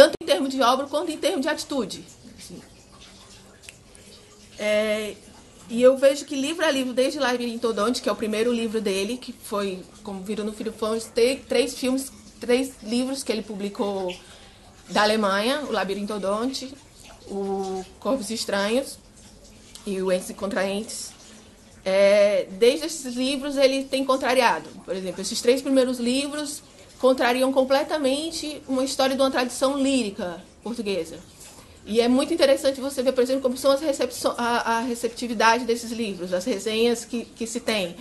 [0.00, 2.02] tanto em termos de obra quanto em termos de atitude.
[2.38, 2.62] Assim.
[4.58, 5.14] É,
[5.68, 8.80] e eu vejo que livro a livro, desde Labirinto Odonte, que é o primeiro livro
[8.80, 10.72] dele, que foi, como viram no Filho
[11.12, 12.10] tem três filmes,
[12.40, 14.16] três livros que ele publicou
[14.88, 16.72] da Alemanha, o Labirinto Odonte,
[17.26, 18.98] o Corpos Estranhos
[19.86, 21.12] e o Entes e Contraentes.
[21.84, 24.68] É, desde esses livros ele tem contrariado.
[24.82, 26.62] Por exemplo, esses três primeiros livros
[27.00, 31.18] contrariam completamente uma história de uma tradição lírica portuguesa.
[31.86, 33.80] E é muito interessante você ver, por exemplo, como são as
[34.36, 37.96] a, a, receptividade desses livros, as resenhas que, que se tem.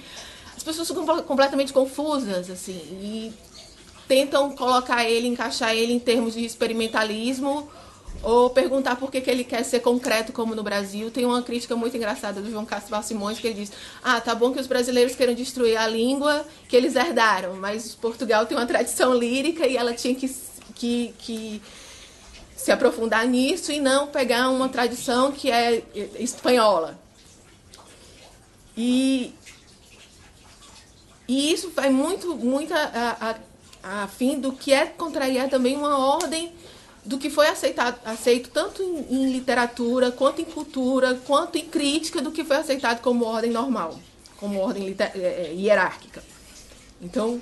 [0.55, 3.33] As pessoas ficam completamente confusas, assim, e
[4.05, 7.69] tentam colocar ele, encaixar ele em termos de experimentalismo
[8.21, 11.09] ou perguntar por que, que ele quer ser concreto como no Brasil.
[11.09, 13.71] Tem uma crítica muito engraçada do João Castro Simões que ele diz:
[14.03, 18.45] Ah, tá bom que os brasileiros queiram destruir a língua que eles herdaram, mas Portugal
[18.45, 20.29] tem uma tradição lírica e ela tinha que,
[20.75, 21.61] que, que
[22.55, 25.81] se aprofundar nisso e não pegar uma tradição que é
[26.19, 26.99] espanhola.
[28.75, 29.33] E,
[31.27, 33.37] e isso vai muito, muito a,
[33.83, 36.53] a, a fim do que é contrariar também uma ordem
[37.09, 42.21] do que foi aceitado, aceito tanto em, em, literatura, quanto em cultura, quanto em crítica
[42.21, 43.99] do que foi aceitado como ordem normal,
[44.37, 46.23] como ordem é, é, hierárquica.
[47.01, 47.41] Então,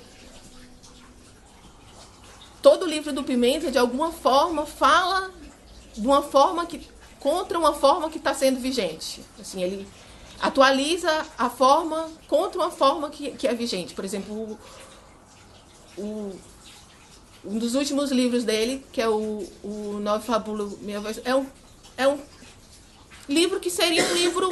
[2.62, 5.30] todo livro do Pimenta, de alguma forma, fala
[5.94, 6.80] de uma forma que
[7.20, 9.22] contra uma forma que está sendo vigente.
[9.38, 9.86] Assim, ele
[10.40, 13.92] atualiza a forma contra uma forma que, que é vigente.
[13.92, 14.58] Por exemplo,
[15.98, 16.40] o, o
[17.44, 21.46] um dos últimos livros dele, que é o, o Nove Fabulo Minha Voz, é um,
[21.96, 22.18] é um
[23.28, 24.50] livro que seria um livro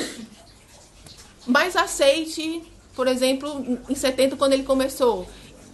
[1.46, 2.62] mais aceite,
[2.94, 5.26] por exemplo, em 70, quando ele começou.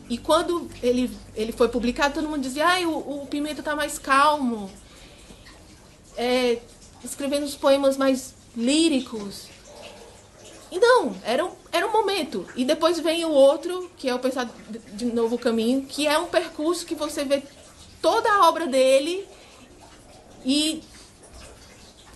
[0.09, 3.99] E quando ele, ele foi publicado, todo mundo dizia, ah, o, o Pimenta está mais
[3.99, 4.71] calmo,
[6.17, 6.59] é,
[7.05, 9.47] escrevendo os poemas mais líricos.
[10.73, 12.47] E não, era um, era um momento.
[12.57, 14.49] E depois vem o outro, que é o Pensar
[14.95, 17.43] de Novo Caminho, que é um percurso que você vê
[18.01, 19.29] toda a obra dele
[20.47, 20.83] e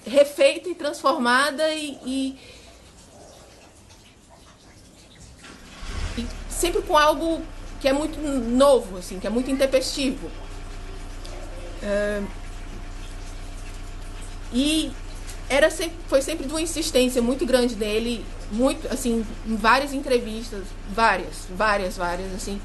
[0.07, 2.39] refeita e transformada e, e,
[6.17, 7.43] e, sempre com algo
[7.79, 10.29] que é muito novo, assim, que é muito intempestivo.
[11.83, 12.27] Uh,
[14.51, 14.91] e
[15.47, 20.65] era sempre, foi sempre de uma insistência muito grande dele, muito assim, em várias entrevistas,
[20.91, 22.61] várias, várias, várias assim,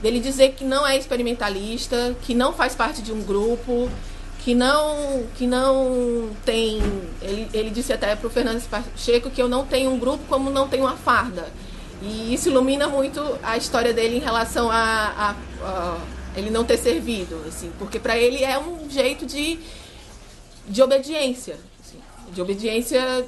[0.00, 3.90] dele dizer que não é experimentalista, que não faz parte de um grupo,
[4.40, 6.80] que não que não tem,
[7.20, 10.50] ele, ele disse até para o Fernando Pacheco que eu não tenho um grupo como
[10.50, 11.48] não tenho uma farda.
[12.02, 15.98] E isso ilumina muito a história dele em relação a, a, a
[16.36, 19.58] ele não ter servido, assim, porque para ele é um jeito de,
[20.68, 21.56] de obediência
[22.32, 23.26] de obediência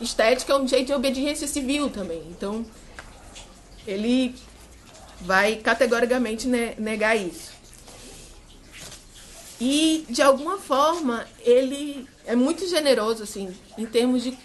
[0.00, 2.22] estética é um jeito de obediência civil também.
[2.30, 2.64] Então,
[3.86, 4.34] ele
[5.20, 7.52] vai categoricamente negar isso.
[9.60, 14.36] E, de alguma forma, ele é muito generoso, assim, em termos de.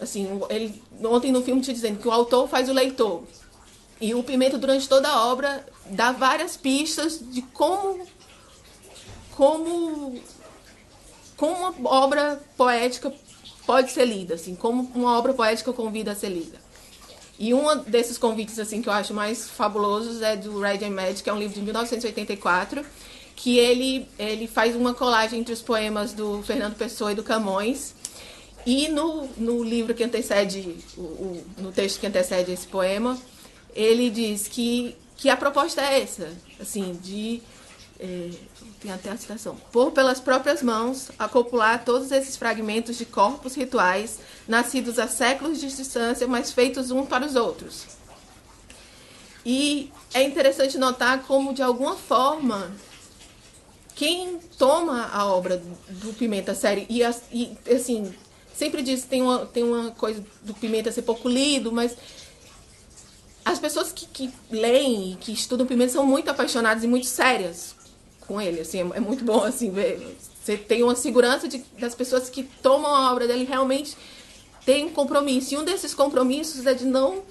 [0.00, 3.22] Assim, ele, ontem no filme te dizendo que o autor faz o leitor.
[4.00, 8.04] E o Pimenta, durante toda a obra, dá várias pistas de como,
[9.30, 10.20] como
[11.42, 13.12] como uma obra poética
[13.66, 16.58] pode ser lida, assim, como uma obra poética convida a ser lida.
[17.38, 21.20] E um desses convites assim que eu acho mais fabulosos é do Red and Mad,
[21.20, 22.84] que é um livro de 1984,
[23.34, 27.94] que ele ele faz uma colagem entre os poemas do Fernando Pessoa e do Camões.
[28.64, 33.18] E no, no livro que antecede, o, o, no texto que antecede esse poema,
[33.74, 36.28] ele diz que, que a proposta é essa,
[36.60, 37.42] assim, de
[37.98, 38.30] é,
[38.82, 44.18] tem até a citação, por pelas próprias mãos acopular todos esses fragmentos de corpos rituais,
[44.46, 47.86] nascidos há séculos de distância, mas feitos uns para os outros.
[49.46, 52.72] E é interessante notar como, de alguma forma,
[53.94, 58.12] quem toma a obra do Pimenta sério, e, e assim,
[58.52, 61.96] sempre diz, tem uma, tem uma coisa do Pimenta ser pouco lido, mas
[63.44, 67.81] as pessoas que, que leem e que estudam Pimenta são muito apaixonadas e muito sérias
[68.26, 68.60] com ele.
[68.60, 70.16] Assim, é, é muito bom assim ver.
[70.42, 73.96] Você tem uma segurança de, das pessoas que tomam a obra dele realmente
[74.64, 75.54] tem compromisso.
[75.54, 77.22] E um desses compromissos é de não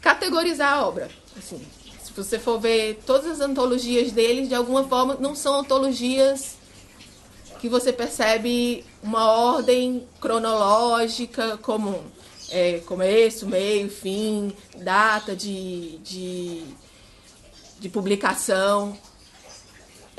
[0.00, 1.10] categorizar a obra.
[1.36, 1.60] Assim,
[2.02, 6.56] se você for ver todas as antologias dele, de alguma forma, não são antologias
[7.60, 12.00] que você percebe uma ordem cronológica comum.
[12.50, 16.64] É, começo, meio, fim, data de, de,
[17.78, 18.96] de publicação.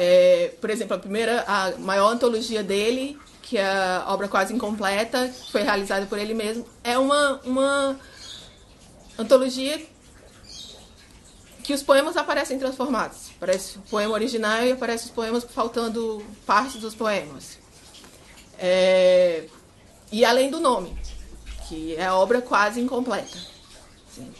[0.01, 5.29] É, por exemplo, a primeira, a maior antologia dele, que é a obra quase incompleta,
[5.51, 7.99] foi realizada por ele mesmo, é uma, uma
[9.17, 9.85] antologia
[11.62, 13.31] que os poemas aparecem transformados.
[13.35, 17.57] Aparece o poema original e aparece os poemas faltando parte dos poemas.
[18.57, 19.49] É,
[20.13, 20.97] e além do nome,
[21.67, 23.38] que é a obra quase incompleta.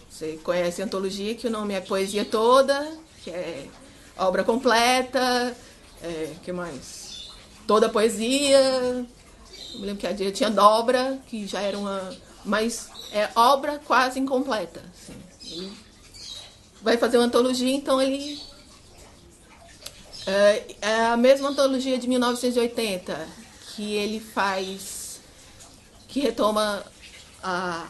[0.10, 3.68] você conhece a antologia, que o nome é Poesia Toda, que é
[4.20, 5.56] obra completa,
[6.02, 7.30] é, que mais?
[7.68, 8.60] Toda a poesia.
[8.60, 12.16] Eu me lembro que a dia tinha dobra, que já era uma.
[12.44, 14.82] Mas é obra quase incompleta.
[14.94, 15.72] Assim.
[16.82, 18.40] Vai fazer uma antologia, então ele.
[20.26, 23.28] É, é a mesma antologia de 1980
[23.76, 25.22] que ele faz,
[26.08, 26.84] que retoma
[27.42, 27.88] a,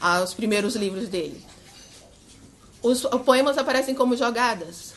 [0.00, 1.47] a, os primeiros livros dele.
[2.82, 4.94] Os poemas aparecem como jogadas.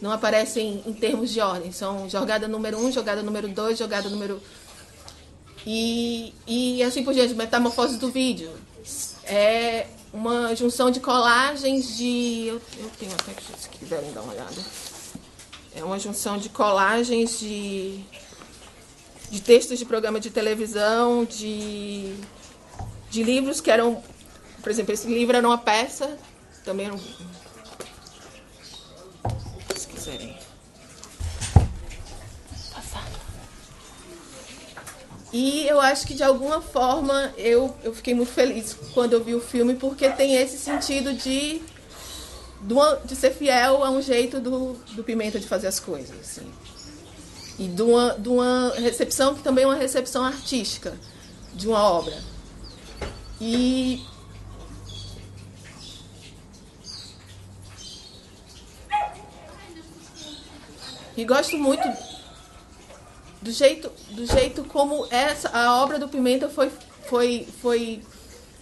[0.00, 1.72] Não aparecem em termos de ordem.
[1.72, 4.40] São jogada número um, jogada número dois, jogada número.
[5.66, 8.50] E, e assim por diante, metamorfose do vídeo.
[9.24, 12.46] É uma junção de colagens de.
[12.48, 14.62] Eu, eu tenho até que se quiserem dar uma olhada.
[15.74, 18.00] É uma junção de colagens de,
[19.30, 22.14] de textos de programa de televisão, de,
[23.10, 24.02] de livros que eram.
[24.62, 26.18] Por exemplo, esse livro era uma peça
[26.64, 26.98] também não.
[29.76, 30.36] Se quiserem.
[32.72, 33.06] Passar.
[35.32, 39.34] E eu acho que de alguma forma eu, eu fiquei muito feliz quando eu vi
[39.34, 41.60] o filme, porque tem esse sentido de,
[43.04, 46.18] de ser fiel a um jeito do, do Pimenta de fazer as coisas.
[46.18, 46.50] Assim.
[47.58, 50.94] E de uma, de uma recepção que também é uma recepção artística
[51.54, 52.16] de uma obra.
[53.40, 54.02] E
[61.16, 61.88] E gosto muito
[63.40, 66.70] do jeito, do jeito como essa a obra do Pimenta foi,
[67.08, 68.02] foi, foi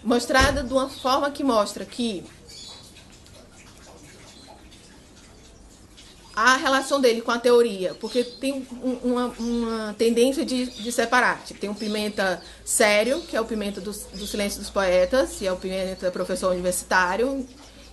[0.02, 2.24] mostrada de uma forma que mostra que
[6.34, 8.66] a relação dele com a teoria, porque tem
[9.02, 11.42] uma, uma tendência de, de separar.
[11.44, 15.46] Tipo, tem um Pimenta sério, que é o Pimenta do, do Silêncio dos Poetas, e
[15.46, 17.46] é o Pimenta professor universitário,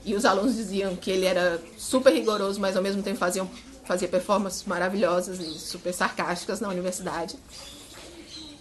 [0.06, 3.46] e os alunos diziam que ele era super rigoroso, mas ao mesmo tempo fazia
[3.90, 7.36] fazia performances maravilhosas e super sarcásticas na universidade.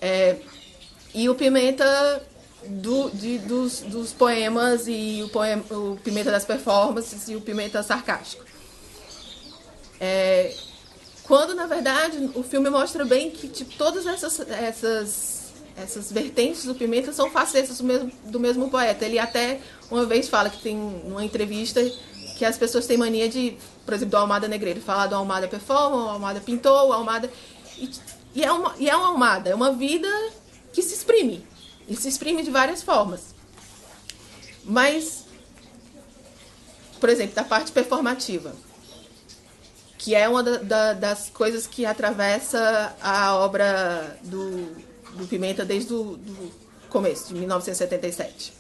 [0.01, 0.37] É,
[1.15, 2.23] e o Pimenta
[2.67, 7.83] do, de, dos, dos, poemas e o, poema, o Pimenta das performances e o Pimenta
[7.83, 8.43] sarcástico.
[10.01, 10.55] É,
[11.25, 16.75] quando, na verdade, o filme mostra bem que tipo, todas essas, essas, essas vertentes do
[16.75, 19.05] Pimenta são facetas do mesmo, do mesmo poeta.
[19.05, 19.61] Ele até
[19.91, 21.85] uma vez fala que tem uma entrevista
[22.39, 23.59] que as pessoas têm mania de,
[23.89, 27.33] por exemplo, do Almada Negreiro, falar do Almada performa, o Almada pintou, o Almada.
[27.79, 27.91] E,
[28.35, 30.07] e, é uma, e é uma Almada, é uma vida
[30.75, 31.43] que se exprime.
[31.89, 33.35] E se exprime de várias formas.
[34.63, 35.25] Mas,
[37.01, 38.55] por exemplo, da parte performativa,
[39.97, 44.67] que é uma da, da, das coisas que atravessa a obra do,
[45.15, 46.19] do Pimenta desde o
[46.91, 48.53] começo, de 1977.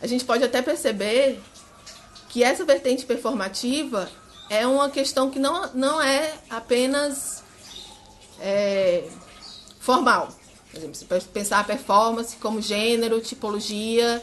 [0.00, 1.42] A gente pode até perceber
[2.38, 4.08] que essa vertente performativa
[4.48, 7.42] é uma questão que não, não é apenas
[8.38, 9.08] é,
[9.80, 10.28] formal.
[10.70, 14.22] Por exemplo, você pensar a performance como gênero, tipologia,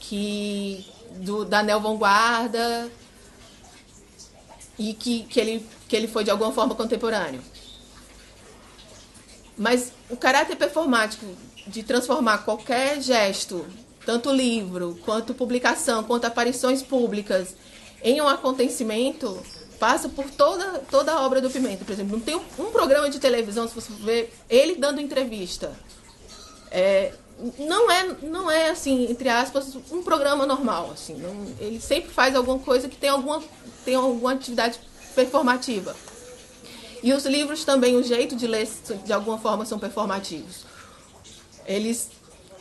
[0.00, 2.90] que do, da neo-vanguarda
[4.78, 7.40] e que, que, ele, que ele foi de alguma forma contemporâneo.
[9.56, 11.24] Mas o caráter performático
[11.66, 13.64] de transformar qualquer gesto
[14.06, 17.56] tanto livro, quanto publicação, quanto aparições públicas
[18.02, 19.36] em um acontecimento,
[19.80, 21.84] passa por toda, toda a obra do Pimenta.
[21.84, 25.72] Por exemplo, não tem um, um programa de televisão, se você ver ele dando entrevista.
[26.70, 27.12] É,
[27.58, 30.92] não é, não é assim, entre aspas, um programa normal.
[30.92, 33.42] Assim, não, ele sempre faz alguma coisa que tem alguma,
[33.84, 34.78] tem alguma atividade
[35.16, 35.96] performativa.
[37.02, 38.68] E os livros também, o jeito de ler,
[39.04, 40.64] de alguma forma, são performativos.
[41.66, 42.08] Eles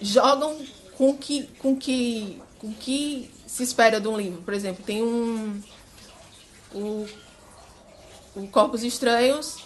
[0.01, 0.57] jogam
[0.97, 4.41] com que, com que, com que se espera de um livro.
[4.41, 5.61] Por exemplo, tem um
[6.73, 7.05] o,
[8.35, 9.57] o Corpos Estranhos,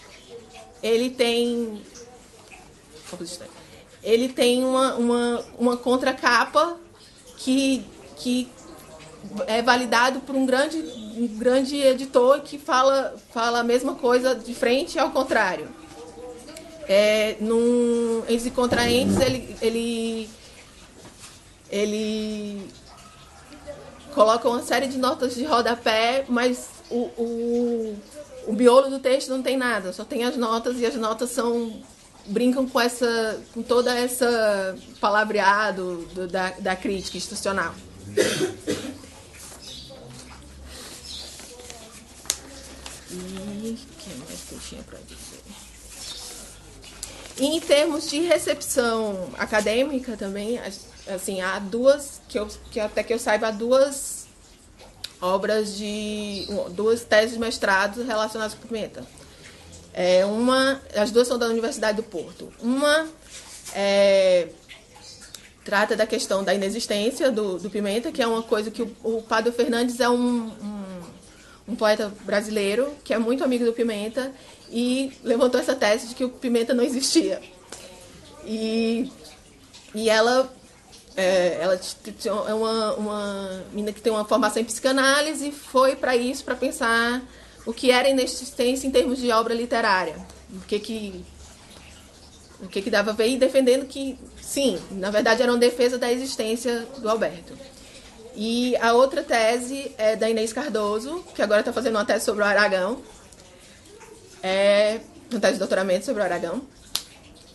[0.82, 1.82] ele tem
[3.08, 3.54] Corpos Estranhos.
[4.02, 6.78] Ele tem uma, uma, uma contracapa
[7.36, 7.84] que,
[8.16, 8.48] que
[9.46, 14.54] é validado por um grande, um grande editor que fala, fala a mesma coisa de
[14.54, 15.68] frente ao contrário.
[16.88, 20.30] É, num, entre contraentes, ele, ele
[21.70, 22.68] ele
[24.14, 27.96] coloca uma série de notas de rodapé, mas o, o,
[28.48, 31.82] o miolo do texto não tem nada, só tem as notas e as notas são
[32.26, 37.74] brincam com essa com toda essa palavreado do, da, da crítica institucional.
[43.12, 45.40] E que mais que eu tinha para dizer?
[47.40, 50.60] em termos de recepção acadêmica também,
[51.14, 54.26] assim, há duas, que, eu, que até que eu saiba, há duas
[55.20, 56.46] obras de.
[56.70, 59.04] duas teses de mestrado relacionadas com pimenta.
[59.92, 62.52] É, uma, as duas são da Universidade do Porto.
[62.60, 63.08] Uma
[63.74, 64.48] é,
[65.64, 69.22] trata da questão da inexistência do, do pimenta, que é uma coisa que o, o
[69.22, 71.00] Padre Fernandes é um, um,
[71.68, 74.32] um poeta brasileiro que é muito amigo do pimenta
[74.70, 77.40] e levantou essa tese de que o pimenta não existia.
[78.44, 79.10] E,
[79.94, 80.50] e ela
[81.16, 86.44] é, ela é uma, uma menina que tem uma formação em psicanálise foi para isso,
[86.44, 87.22] para pensar
[87.66, 90.16] o que era inexistência em termos de obra literária.
[90.52, 91.24] O que que,
[92.62, 95.98] o que, que dava a ver e defendendo que, sim, na verdade era uma defesa
[95.98, 97.54] da existência do Alberto.
[98.34, 102.42] E a outra tese é da Inês Cardoso, que agora está fazendo uma tese sobre
[102.42, 103.02] o Aragão.
[104.42, 105.00] É
[105.30, 106.62] uma tese de doutoramento sobre o Aragão.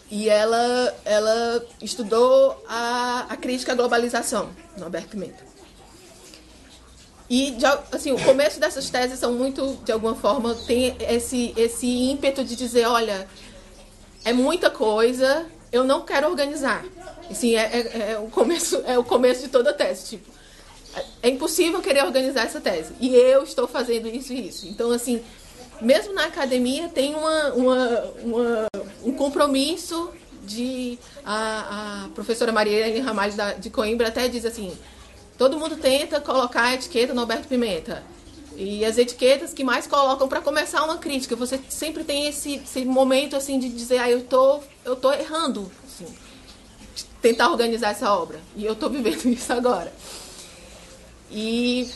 [0.10, 5.44] E ela, ela estudou a, a crítica à globalização, no Alberto Pimenta.
[7.30, 7.58] E,
[7.92, 12.56] assim, o começo dessas teses são muito, de alguma forma, tem esse, esse ímpeto de
[12.56, 13.28] dizer, olha,
[14.24, 16.86] é muita coisa, eu não quero organizar.
[17.30, 20.10] Assim, é, é, é, o começo, é o começo de toda a tese.
[20.10, 20.32] Tipo,
[21.22, 22.94] é impossível querer organizar essa tese.
[23.00, 24.68] E eu estou fazendo isso e isso.
[24.68, 25.22] Então, assim,
[25.82, 28.68] mesmo na academia tem uma, uma, uma
[29.04, 30.12] um compromisso
[30.44, 34.78] de a, a professora Maria Ramalho de Coimbra até diz assim
[35.38, 38.04] todo mundo tenta colocar a etiqueta no Alberto Pimenta.
[38.58, 41.36] E as etiquetas que mais colocam para começar uma crítica.
[41.36, 45.70] Você sempre tem esse, esse momento assim de dizer ah eu tô eu tô errando
[45.86, 46.08] assim,
[47.22, 48.40] tentar organizar essa obra.
[48.56, 49.94] E eu tô vivendo isso agora.
[51.30, 51.90] E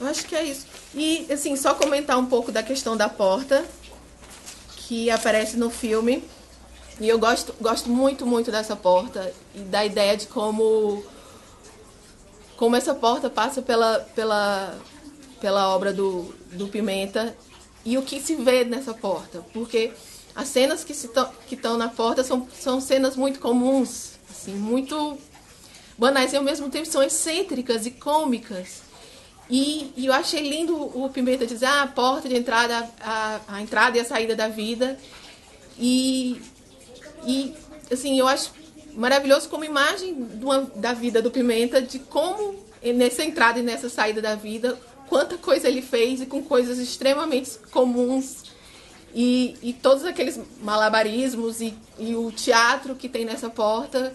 [0.00, 0.66] Eu acho que é isso.
[0.94, 3.64] E, assim, só comentar um pouco da questão da porta,
[4.76, 6.24] que aparece no filme.
[7.00, 11.04] E eu gosto, gosto muito, muito dessa porta e da ideia de como,
[12.56, 14.76] como essa porta passa pela, pela,
[15.40, 17.36] pela obra do, do Pimenta
[17.84, 19.44] e o que se vê nessa porta.
[19.52, 19.92] Porque
[20.34, 25.18] as cenas que estão na porta são, são cenas muito comuns, assim, muito
[25.96, 28.82] banais e ao mesmo tempo são excêntricas e cômicas.
[29.50, 33.62] E, e eu achei lindo o Pimenta dizer ah, a porta de entrada, a, a
[33.62, 34.98] entrada e a saída da vida.
[35.78, 36.40] E,
[37.26, 37.54] e
[37.90, 38.52] assim, eu acho
[38.94, 40.28] maravilhoso como imagem
[40.76, 42.56] da vida do Pimenta, de como
[42.94, 44.78] nessa entrada e nessa saída da vida,
[45.08, 48.44] quanta coisa ele fez e com coisas extremamente comuns.
[49.14, 54.12] E, e todos aqueles malabarismos e, e o teatro que tem nessa porta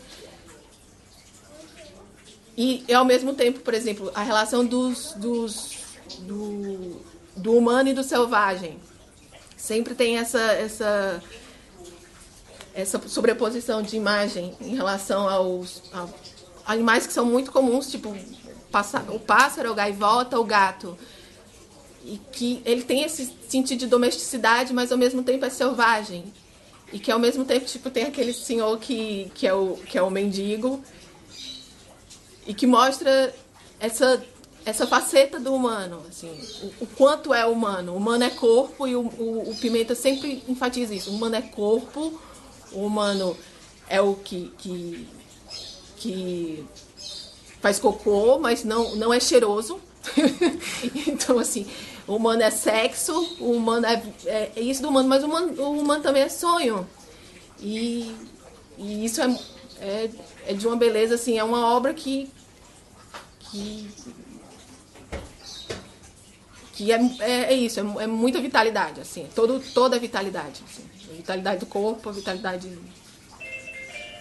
[2.56, 5.72] e, e, ao mesmo tempo, por exemplo, a relação dos, dos,
[6.20, 7.02] do,
[7.36, 8.78] do humano e do selvagem.
[9.58, 11.24] Sempre tem essa, essa,
[12.76, 16.08] essa sobreposição de imagem em relação aos a,
[16.66, 20.98] animais que são muito comuns, tipo o pássaro, o gaivota, o gato.
[22.06, 26.26] E que ele tem esse sentido de domesticidade, mas ao mesmo tempo é selvagem.
[26.92, 30.02] E que ao mesmo tempo tipo, tem aquele senhor que, que, é, o, que é
[30.02, 30.84] o mendigo
[32.46, 33.34] e que mostra
[33.80, 34.24] essa
[34.66, 36.30] essa faceta do humano, assim,
[36.62, 37.94] o, o, quanto é humano.
[37.94, 41.12] O humano é corpo e o, o, o, Pimenta sempre enfatiza isso.
[41.12, 42.18] O humano é corpo,
[42.72, 43.38] o humano
[43.90, 45.08] é o que, que,
[45.98, 46.66] que
[47.62, 49.82] faz cocô, mas não, não é cheiroso.
[51.08, 51.68] então, assim,
[52.08, 55.62] o humano é sexo, o humano é, é, é isso do humano, mas o humano,
[55.62, 56.88] o humano também é sonho.
[57.60, 58.14] E,
[58.78, 59.40] e isso é,
[59.80, 60.10] é,
[60.48, 62.30] é de uma beleza, assim, é uma obra que
[63.40, 63.90] que
[66.74, 70.84] que é, é, é isso, é, é, muita vitalidade, assim, todo, toda a vitalidade, assim,
[71.12, 72.78] a vitalidade do corpo, a vitalidade...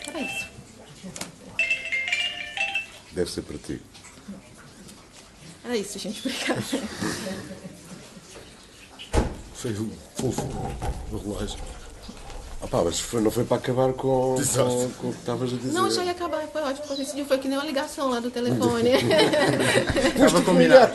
[0.07, 0.47] Era isso.
[3.13, 3.81] Deve ser para ti.
[5.65, 6.61] Era isso, gente, obrigada.
[9.55, 9.75] Foi
[10.17, 10.43] fofo
[11.11, 11.82] o relógio.
[12.63, 15.57] Ah, pá, mas foi, não foi para acabar com, com, com, o que estavas a
[15.57, 15.73] dizer.
[15.73, 18.31] Não, já ia acabar, foi ótimo, porque dia foi que nem uma ligação lá do
[18.31, 18.91] telefone.
[20.15, 20.93] Estava combinado.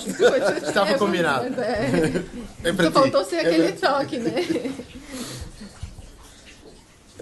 [0.65, 1.61] Estava é, combinado.
[1.61, 2.23] É.
[2.63, 4.73] É Só faltou ser aquele é toque, né?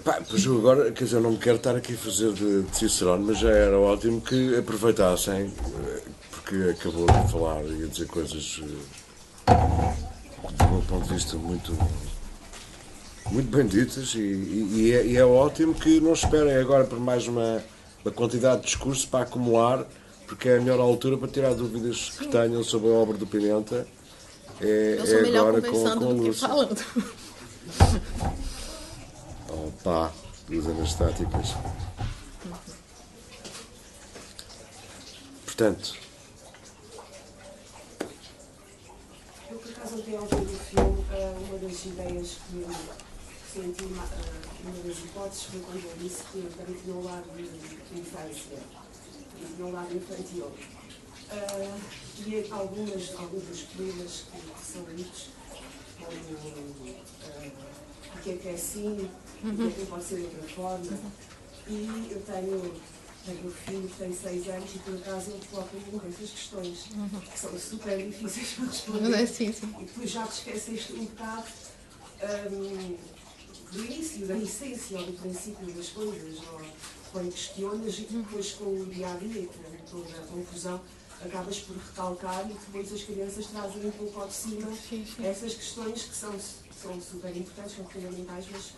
[0.04, 2.62] Pá, pois eu agora, quer dizer, eu não me quero estar aqui a fazer de,
[2.62, 5.52] de Cicerone, mas já era ótimo que aproveitassem,
[6.30, 8.60] porque acabou de falar e a dizer coisas,
[9.48, 9.54] eh,
[10.52, 11.76] do meu ponto de vista, muito
[13.30, 17.26] muito bem ditas e, e, é, e, é, ótimo que não esperem agora por mais
[17.26, 17.62] uma,
[18.04, 19.84] uma quantidade de discurso para acumular,
[20.26, 23.86] porque é a melhor altura para tirar dúvidas que tenham sobre a obra do Pimenta.
[24.60, 26.84] É, Eu sou é melhor agora conversando com, com do que falando.
[29.48, 30.12] Opa,
[30.48, 31.54] duas anastáticas.
[35.44, 35.94] Portanto.
[39.50, 42.66] Eu, por acaso, ontem ao ver o filme, eh, uma das ideias que
[43.56, 44.04] senti uma,
[44.64, 48.58] uma das hipóteses foi quando eu disse que também tinha um lado de infância,
[49.56, 50.44] tinha um lado infantil.
[50.46, 51.80] Uh,
[52.26, 55.28] e algumas, alguns dos poemas que, são lidos,
[55.98, 57.52] como uh,
[58.14, 59.10] o que é que é assim,
[59.42, 60.98] o que é que pode ser de outra forma.
[61.68, 62.80] E eu tenho,
[63.24, 66.86] tenho um filho que tem seis anos e por acaso ele coloca-me essas questões,
[67.32, 69.26] que são super difíceis para responder.
[69.26, 69.74] Sim, sim.
[69.80, 71.46] E depois já te esqueceste um bocado.
[72.22, 73.15] Um,
[73.76, 76.60] do início, da essência ou do princípio das coisas, ou
[77.12, 80.80] quando questionas e depois com o dia a dia, com toda a confusão,
[81.22, 84.68] acabas por recalcar e depois as crianças trazem um pouco ao de cima
[85.22, 88.72] essas questões que são, são super importantes, são fundamentais, mas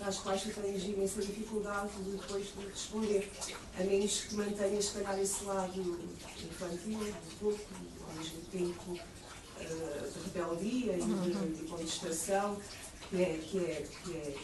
[0.00, 3.30] às quais tu tens imensa dificuldade de depois de responder,
[3.78, 7.60] a menos que mantenhas, se calhar, esse lado infantil, de pouco,
[8.08, 12.58] ao mesmo tempo uh, de rebeldia e de, de contestação
[13.10, 14.34] que é, que é, que é,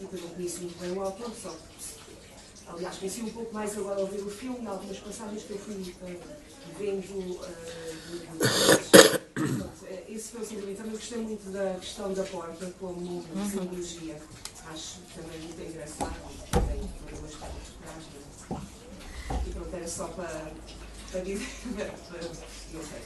[0.00, 1.56] eu não conheço muito bem o autor, só
[2.66, 5.74] aliás conheci um pouco mais agora ao ver o filme, algumas passagens que eu fui
[5.74, 6.20] uh,
[6.78, 9.20] vendo uh,
[10.08, 10.76] esse foi o sentimento.
[10.76, 13.50] Também gostei muito da questão da porta como uhum.
[13.50, 14.20] simbologia.
[14.66, 16.14] Acho também muito engraçado.
[16.50, 17.48] Tem coisas por
[17.80, 18.04] trás.
[19.46, 20.52] E pronto, era só para,
[21.10, 21.48] para dizer,
[22.08, 23.02] para, não sei,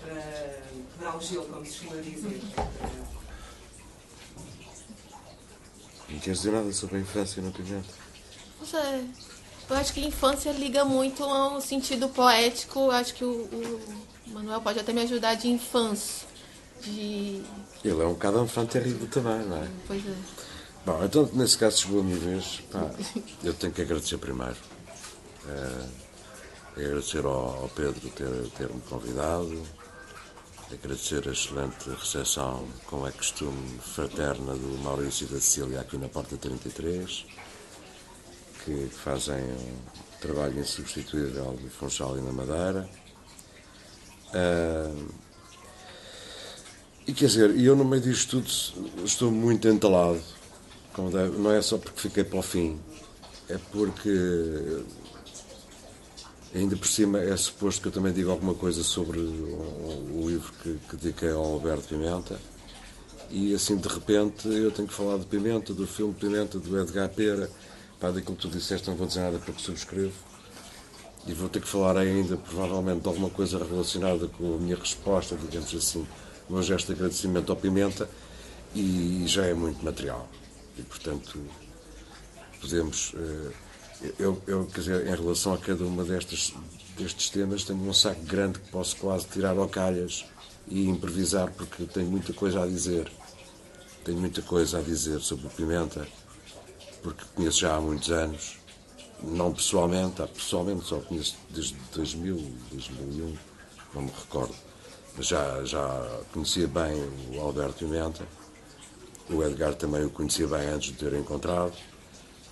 [0.00, 2.40] para quebrar o gelo, como se costuma dizer.
[6.08, 8.06] Não queres dizer nada sobre a infância no Pimenta?
[8.74, 9.04] É,
[9.68, 12.90] eu acho que a infância liga muito ao sentido poético.
[12.90, 13.80] Acho que o, o
[14.28, 16.26] Manuel pode até me ajudar de infância.
[16.82, 17.42] De...
[17.84, 19.68] Ele é um bocado um fã terrível também, não é?
[19.86, 20.14] Pois é.
[20.84, 22.62] Bom, então nesse caso chegou a minha vez.
[22.70, 22.88] Pá,
[23.42, 24.56] eu tenho que agradecer primeiro.
[25.48, 25.86] Eh,
[26.76, 29.62] agradecer ao, ao Pedro ter, ter-me convidado.
[30.72, 36.08] Agradecer a excelente recepção, como é costume, fraterna do Maurício e da Cecília aqui na
[36.08, 37.24] Porta 33,
[38.64, 42.88] que fazem um trabalho insubstituível de Funchal e na Madeira.
[44.34, 44.92] Ah,
[47.06, 50.20] e quer dizer, eu no meio disto tudo estou muito entalado.
[51.38, 52.80] não é só porque fiquei para o fim,
[53.48, 54.82] é porque
[56.54, 60.52] ainda por cima é suposto que eu também diga alguma coisa sobre o, o livro
[60.62, 62.38] que, que dediquei ao Alberto Pimenta.
[63.30, 67.08] E assim de repente eu tenho que falar de Pimenta, do filme Pimenta, do Edgar
[67.08, 67.50] Pera,
[68.00, 70.14] pá, daquilo que tu disseste, não vou dizer nada porque subscrevo.
[71.26, 75.36] E vou ter que falar ainda, provavelmente, de alguma coisa relacionada com a minha resposta,
[75.36, 76.06] digamos assim,
[76.48, 78.08] o meu gesto de agradecimento ao Pimenta,
[78.72, 80.28] e já é muito material.
[80.78, 81.40] E, portanto,
[82.60, 83.12] podemos.
[83.16, 83.65] eh,
[84.18, 86.52] Eu, eu, quer dizer, em relação a cada uma destes,
[86.98, 90.24] destes temas, tenho um saco grande que posso quase tirar ao calhas
[90.68, 93.10] e improvisar, porque tenho muita coisa a dizer.
[94.04, 96.06] Tenho muita coisa a dizer sobre o Pimenta,
[97.02, 98.58] porque conheço já há muitos anos.
[99.22, 102.36] Não pessoalmente, pessoalmente só conheço desde 2000,
[102.70, 103.36] 2001,
[103.94, 104.54] não me recordo,
[105.16, 108.28] mas já, já conhecia bem o Alberto Pimenta,
[109.30, 111.72] o Edgar também o conhecia bem antes de ter encontrado,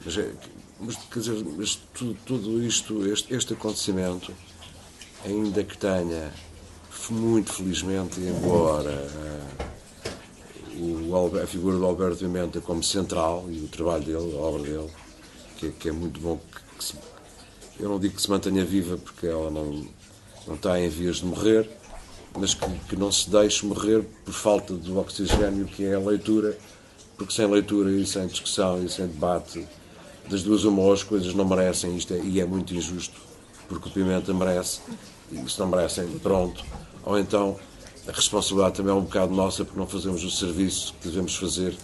[0.03, 0.33] mas, é-
[0.81, 4.33] mas, quer dizer, mas tudo, tudo isto, este, este acontecimento,
[5.25, 6.33] ainda que tenha,
[7.11, 9.75] muito felizmente, embora ah,
[10.77, 14.91] o a figura do Alberto Pimenta como central e o trabalho dele, a obra dele,
[15.59, 16.95] que, que é muito bom que, que se,
[17.79, 19.87] eu não digo que se mantenha viva porque ela não,
[20.47, 21.69] não está em vias de morrer,
[22.39, 26.57] mas que, que não se deixe morrer por falta do oxigênio que é a leitura,
[27.17, 29.67] porque sem leitura e sem discussão e sem debate
[30.29, 33.21] das duas uma ou as coisas não merecem isto é- e é muito injusto,
[33.69, 34.81] porque o Pimenta merece,
[35.31, 36.65] e se não merecem, pronto.
[37.05, 37.59] Ou então
[38.09, 41.77] a responsabilidade também é um bocado nossa porque não fazemos o serviço que devemos fazer,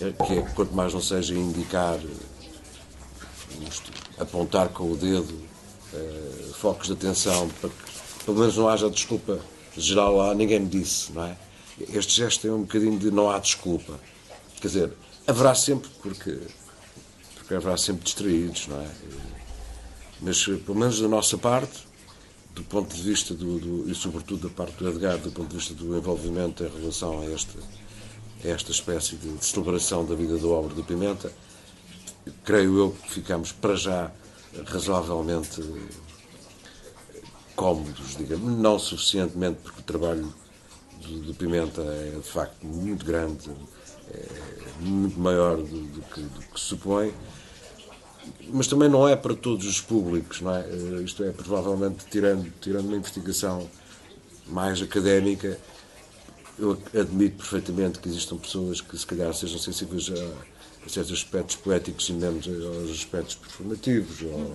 [0.00, 1.98] eh, que é quanto mais não seja indicar
[3.66, 5.34] isto, apontar com o dedo
[5.94, 9.38] eh, focos de atenção para que pelo menos não haja desculpa
[9.76, 11.36] geral lá, ninguém me disse, não é?
[11.92, 14.00] Este gesto é um bocadinho de não há desculpa.
[14.60, 14.92] Quer dizer,
[15.26, 16.38] haverá sempre, porque,
[17.46, 18.88] porque haverá sempre distraídos, não é?
[20.20, 21.86] Mas pelo menos da nossa parte,
[22.52, 25.56] do ponto de vista do, do- e sobretudo da parte do Edgar, do ponto de
[25.56, 27.56] vista do envolvimento em relação a esta,
[28.44, 31.30] a esta espécie de, celebração da vida da obra do Pimenta,
[32.44, 34.10] creio eu que ficamos para já
[34.66, 35.62] razoavelmente
[37.54, 40.34] cómodos, digamos, não suficientemente porque o trabalho
[41.00, 43.48] do, do Pimenta é de facto muito grande,
[44.10, 44.28] é
[44.80, 47.12] muito maior do, do que, do que se supõe,
[48.52, 50.60] mas também não é para todos os públicos, não é?
[50.60, 53.68] Eh, Isto é, provavelmente, tirando, tirando uma investigação
[54.46, 55.58] mais académica,
[56.58, 61.56] eu admito perfeitamente que existam pessoas que se calhar sejam sensíveis a, a certos aspectos
[61.56, 64.22] poéticos e menos aos aspectos performativos.
[64.22, 64.54] Ou,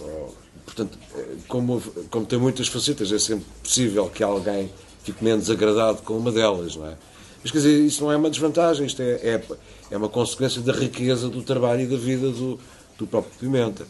[0.00, 4.70] ou- portanto, eh, como, como tem muitas facetas, é sempre possível que alguém
[5.02, 6.96] fique menos agradado com uma delas, não é?
[7.42, 9.42] Mas quer dizer, isso não é uma desvantagem, isto é, é,
[9.90, 12.58] é uma consequência da riqueza do trabalho e da vida do,
[12.98, 13.86] do próprio Pimenta.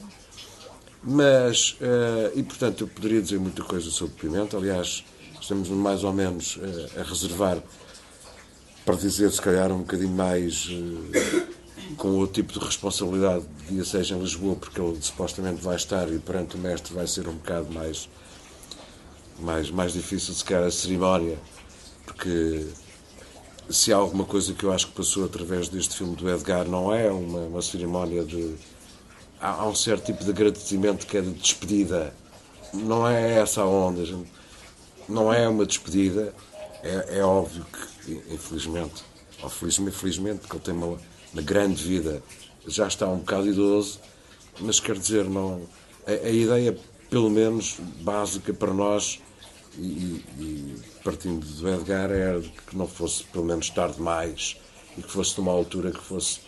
[1.02, 5.04] Mas, eh, e portanto, eu poderia dizer muita coisa sobre Pimenta, aliás,
[5.40, 7.62] estamos mais ou menos eh, a reservar
[8.84, 11.46] para dizer, se calhar, um bocadinho mais eh,
[11.96, 16.12] com outro tipo de responsabilidade de dia seja em Lisboa, porque ele supostamente vai estar
[16.12, 18.08] e perante o mestre vai ser um bocado mais,
[19.38, 21.38] mais, mais difícil, se calhar, a cerimónia,
[22.04, 22.66] porque
[23.70, 26.92] se há alguma coisa que eu acho que passou através deste filme do Edgar, não
[26.92, 28.54] é uma, uma cerimónia de.
[29.40, 32.14] Há, há um certo tipo de agradecimento que é de despedida.
[32.72, 34.02] Não é essa a onda.
[35.08, 36.34] Não é uma despedida.
[36.82, 37.64] É, é óbvio
[38.04, 39.04] que, infelizmente,
[39.42, 40.98] ou felizmente, felizmente, porque ele tem uma,
[41.32, 42.22] uma grande vida,
[42.66, 44.00] já está um bocado idoso,
[44.60, 45.62] mas quer dizer, não.
[46.06, 46.78] A, a ideia,
[47.10, 49.20] pelo menos, básica para nós,
[49.78, 54.56] e, e- partindo do Edgar, era que não fosse pelo menos tarde demais
[54.96, 56.40] e que fosse numa altura que fosse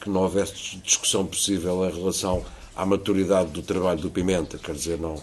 [0.00, 2.44] que não houvesse discussão possível em relação
[2.76, 5.22] à maturidade do trabalho do Pimenta, quer dizer, não,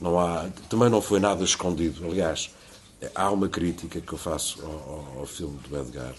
[0.00, 2.06] não há, também não foi nada escondido.
[2.06, 2.50] Aliás,
[3.14, 6.14] há uma crítica que eu faço ao, ao- filme do Edgar,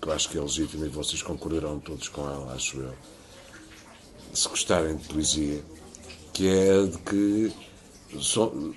[0.00, 2.94] que eu acho que é legítima e vocês concordarão todos com ela, acho eu.
[4.32, 5.60] Se gostarem de poesia,
[6.32, 7.52] que é de que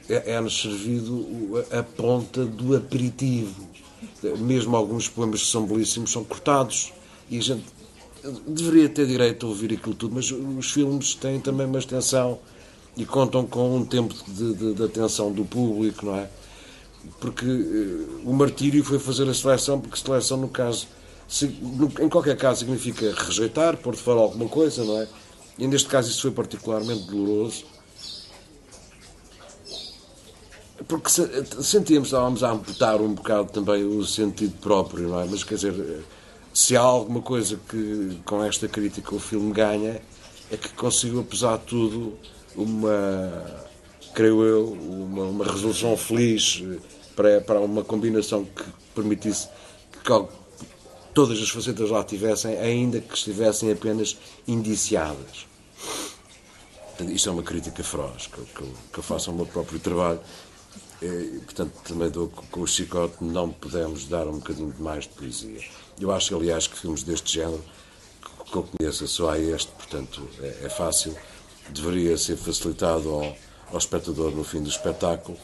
[0.09, 3.69] é-nos servido a ponta do aperitivo.
[4.39, 6.93] Mesmo alguns poemas que são belíssimos são cortados
[7.29, 7.63] e a gente
[8.47, 12.39] deveria ter direito a ouvir aquilo tudo, mas os filmes têm também uma extensão
[12.95, 16.29] e contam com um tempo de, de, de atenção do público, não é?
[17.19, 20.87] Porque uh, o martírio foi fazer a seleção, porque seleção, no caso,
[21.27, 25.07] se, no, em qualquer caso, significa rejeitar, pôr de fora alguma coisa, não é?
[25.57, 27.65] E neste caso isso foi particularmente doloroso.
[30.87, 35.25] Porque sentíamos, estávamos a amputar um bocado também o sentido próprio, não é?
[35.25, 36.03] Mas quer dizer,
[36.53, 40.01] se há alguma coisa que com esta crítica o filme ganha,
[40.49, 42.17] é que conseguiu, apesar de tudo,
[42.55, 43.45] uma,
[44.13, 46.63] creio eu, uma, uma resolução feliz
[47.15, 48.63] para, para uma combinação que
[48.93, 49.47] permitisse
[50.03, 50.11] que
[51.13, 54.17] todas as facetas lá tivessem, ainda que estivessem apenas
[54.47, 55.45] indiciadas.
[56.99, 58.41] Isto é uma crítica feroz que,
[58.91, 60.19] que, eu faço ao meu próprio trabalho.
[61.01, 65.09] E, portanto, também dou com o chicote, não podemos dar um bocadinho de mais de
[65.09, 65.59] poesia.
[65.99, 67.63] Eu acho, aliás, que filmes deste género,
[68.51, 71.15] que eu conheço, só há este, portanto, é, é fácil.
[71.69, 73.35] Deveria ser facilitado ao,
[73.71, 75.37] ao espectador, no fim do espetáculo,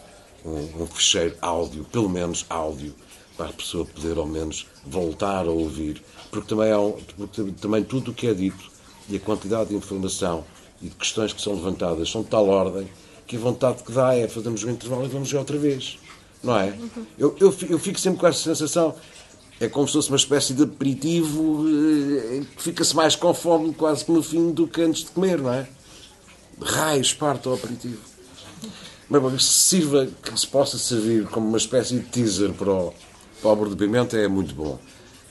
[0.45, 2.93] um, um fecheiro áudio, pelo menos áudio,
[3.36, 6.03] para a pessoa poder, ao menos, voltar a ouvir.
[6.30, 8.72] Porque também, há um, porque também tudo o que é dito
[9.10, 10.45] e a quantidade de informação
[10.82, 12.88] e de questões que são levantadas são de tal ordem
[13.28, 16.00] que vontade que dá é fazermos um intervalo e vamos ver outra vez.
[16.42, 16.74] Não é?
[17.18, 18.96] Eu, eu, eu fico sempre com essa sensação.
[19.60, 24.10] É como se fosse uma espécie de aperitivo eh, que fica-se mais com fome quase
[24.10, 25.68] no fim do que antes de comer, não é?
[26.62, 28.00] Raios, parte ao aperitivo.
[29.10, 32.94] Mas bom, se sirva, que se possa servir como uma espécie de teaser para o,
[33.44, 34.78] o de pimenta é muito bom.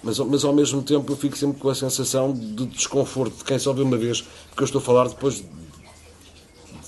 [0.03, 3.59] Mas, mas ao mesmo tempo eu fico sempre com a sensação de desconforto de quem
[3.59, 5.45] só vê uma vez, porque eu estou a falar depois de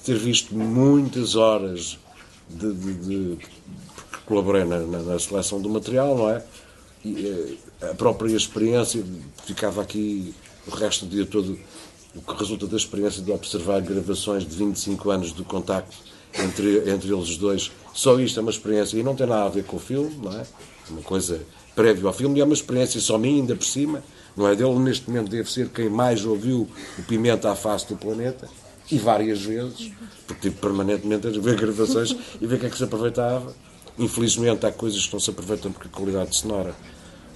[0.09, 1.99] ter visto muitas horas
[2.49, 3.39] de, de, de
[3.95, 6.43] porque colaborei na, na, na, seleção do material, não é?
[7.05, 9.05] E, eh, a própria experiência,
[9.45, 10.35] ficava aqui
[10.67, 11.59] o resto do dia todo,
[12.17, 15.95] o que resulta da experiência de observar gravações de 25 anos de contacto
[16.33, 19.65] entre, entre eles dois, só isto é uma experiência e não tem nada a ver
[19.65, 20.41] com o filme, não é?
[20.41, 21.39] É uma coisa
[21.75, 24.03] prévio ao filme e é uma experiência só minha, ainda por cima,
[24.35, 26.67] não é dele, neste momento deve ser quem mais ouviu
[26.99, 28.49] o Pimenta à face do planeta,
[28.91, 29.93] e várias vezes,
[30.27, 33.55] porque tive permanentemente a ver gravações e ver o que é que se aproveitava.
[33.99, 36.75] Infelizmente há coisas que não se aproveitam porque a qualidade sonora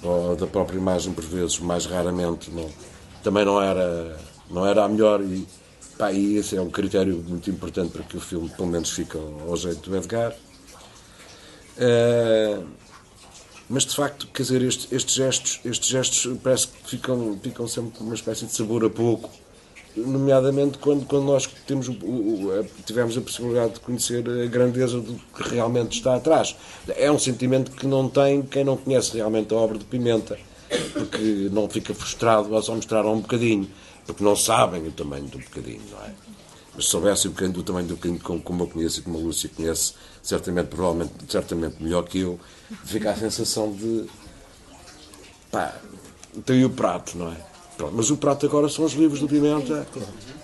[0.01, 2.69] ou da própria imagem, por vezes, mais raramente, não,
[3.23, 4.17] também não era,
[4.49, 5.47] não era a melhor e,
[5.97, 9.17] pá, e esse é um critério muito importante para que o filme, pelo menos, fique
[9.17, 10.33] ao, ao jeito do Edgar.
[11.77, 12.65] Uh,
[13.69, 17.97] mas de facto, quer dizer, estes, estes, gestos, estes gestos parece que ficam, ficam sempre
[17.97, 19.29] com uma espécie de sabor a pouco,
[19.95, 21.87] nomeadamente quando, quando nós temos,
[22.85, 26.55] tivemos a possibilidade de conhecer a grandeza do que realmente está atrás.
[26.87, 30.37] É um sentimento que não tem quem não conhece realmente a obra de Pimenta,
[30.93, 33.69] porque não fica frustrado ao só mostrar um bocadinho,
[34.05, 36.11] porque não sabem o tamanho do bocadinho, não é?
[36.75, 37.33] Mas se soubessem um
[37.63, 41.81] tamanho do bocadinho, como, como eu conheço e como a Lúcia conhece, certamente, provavelmente, certamente
[41.81, 42.39] melhor que eu,
[42.83, 44.05] fica a sensação de.
[45.51, 45.79] pá,
[46.45, 47.52] tem o prato, não é?
[47.83, 49.85] Pronto, mas o prato agora são os livros do Pimenta.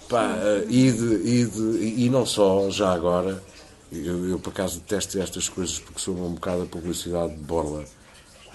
[0.09, 3.41] Pá, eh, e, de, e, de, e não só, já agora,
[3.91, 7.85] eu, eu por acaso detesto estas coisas porque sou um bocado a publicidade de borla.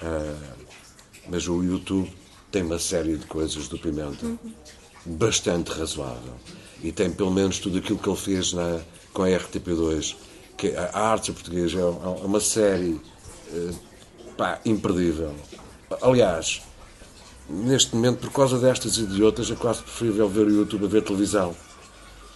[0.03, 0.67] Uh,
[1.31, 2.13] mas o YouTube
[2.51, 4.27] tem uma série de coisas do Pimenta
[5.07, 6.35] bastante razoável.
[6.83, 8.81] E tem pelo menos tudo aquilo que ele fez na,
[9.15, 10.15] com a RTP2,
[10.59, 13.01] que a Arte Portuguesa é uma série
[13.51, 13.75] uh,
[14.37, 15.35] pá, imperdível.
[16.03, 16.61] Aliás,
[17.49, 20.89] neste momento, por causa destas e de outras, é quase preferível ver o YouTube a
[20.89, 21.55] ver televisão.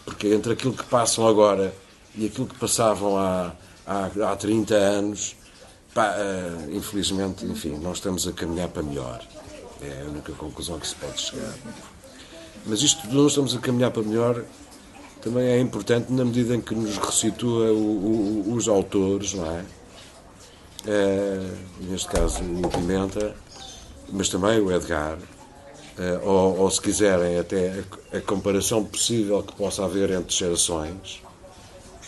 [0.04, 1.74] Porque entre aquilo que passam agora
[2.14, 3.52] e aquilo que passavam há,
[3.86, 5.36] há, há 30 anos,
[5.94, 9.20] pá, uh, infelizmente, enfim, nós estamos a caminhar para melhor.
[9.80, 11.54] É a única conclusão que se pode chegar.
[12.66, 14.44] Mas isto de nós estamos a caminhar para melhor
[15.20, 19.64] também é importante na medida em que nos ressitua o, o, os autores, não é?
[20.86, 21.50] é?
[21.80, 23.34] Neste caso o Pimenta,
[24.11, 29.54] mas também o Edgar, uh, ou, ou, se quiserem, até a, a, comparação possível que
[29.54, 31.22] possa haver entre gerações,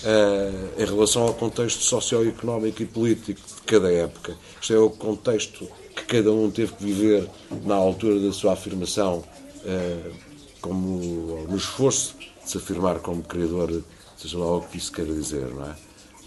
[0.02, 4.36] uh, em relação ao contexto socioeconómico e político de cada época.
[4.60, 7.28] Isto é o contexto que cada um teve que viver
[7.64, 9.18] na altura da sua afirmação,
[9.64, 10.12] uh,
[10.60, 13.82] como no esforço de se afirmar como criador,
[14.16, 15.74] seja lá o que isso queira dizer, não é?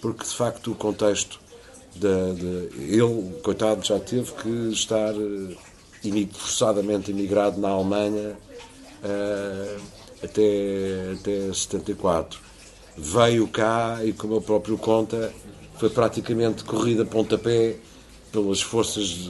[0.01, 1.39] Porque, de facto, o contexto
[1.95, 5.57] de, de, ele, coitado, já teve que estar uh,
[6.33, 8.37] forçadamente imigrado na Alemanha
[9.03, 9.81] uh,
[10.23, 12.39] até, até 74.
[12.97, 15.33] Veio cá e, como ele próprio conta,
[15.77, 17.77] foi praticamente corrida a pontapé
[18.31, 19.29] pelas forças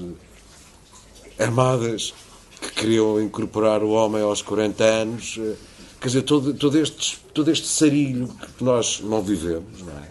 [1.40, 2.14] armadas
[2.62, 5.38] que queriam incorporar o homem aos 40 anos.
[5.40, 5.56] eh,
[6.00, 10.10] Quer dizer, todo, todo, este, todo este sarilho que nós não vivemos, não é?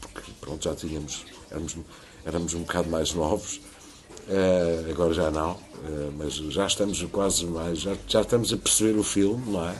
[0.00, 1.24] Porque, pronto, já tínhamos,
[1.54, 1.76] éramos,
[2.24, 3.60] éramos um bocado mais novos,
[4.28, 5.52] eh, agora já não,
[5.84, 9.74] eh, mas já estamos quase mais, já, já estamos a perceber o filme, não é?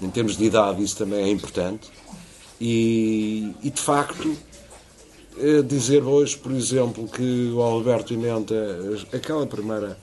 [0.00, 1.90] Em termos de idade, isso também é importante.
[2.60, 4.36] E, e de facto,
[5.38, 9.98] eh, dizer hoje, por exemplo, que o Alberto Pimenta, eh, aquela primeira,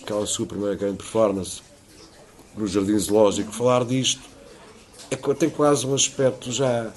[0.00, 1.62] aquela sua primeira grande performance
[2.56, 4.22] no Jardim Zoológico, falar disto
[5.10, 6.92] é, tem quase um aspecto já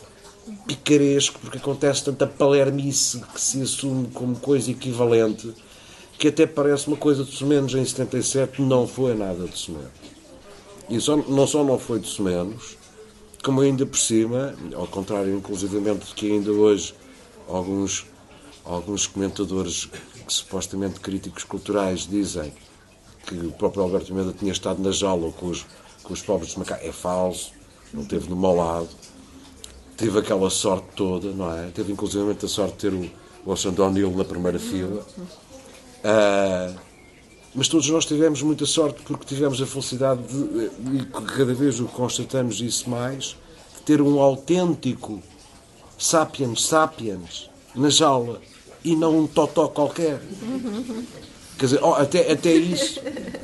[0.68, 5.54] picaresco, porque acontece tanta palermice que se assume como coisa equivalente,
[6.18, 9.92] que até parece uma coisa de Somenos em 77, não foi nada de Somenos.
[10.90, 12.78] E só, não só não foi de Somenos,
[13.44, 16.94] como ainda por cima, ao contrário, inclusivamente, de que ainda hoje
[17.48, 18.06] alguns,
[18.64, 22.54] alguns comentadores, que, supostamente críticos culturais, dizem
[23.28, 25.66] que o próprio Alberto Almeida tinha estado na jaula com os,
[26.04, 26.78] com os pobres de Macau.
[26.82, 27.52] É falso,
[27.94, 28.90] não teve no mau lado.
[29.98, 31.70] Teve aquela sorte toda, não é?
[31.74, 33.10] Teve inclusivamente a sorte de ter o,
[33.46, 35.06] Alexandre O'Neill na primeira fila.
[36.04, 36.74] Ah,
[37.56, 41.86] mas todos nós tivemos muita sorte porque tivemos a felicidade de, e cada vez o
[41.86, 43.36] constatamos isso mais,
[43.76, 45.22] de ter um autêntico
[45.98, 48.42] sapiens sapiens na jaula
[48.84, 50.20] e não um totó qualquer.
[51.58, 53.00] Quer dizer, oh, até, até, isso,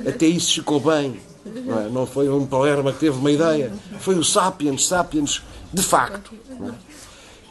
[0.05, 1.19] até isso ficou bem.
[1.45, 1.89] Não, é?
[1.89, 3.71] não foi um Palerma que teve uma ideia.
[3.99, 5.41] Foi o Sapiens, Sapiens
[5.73, 6.31] de facto.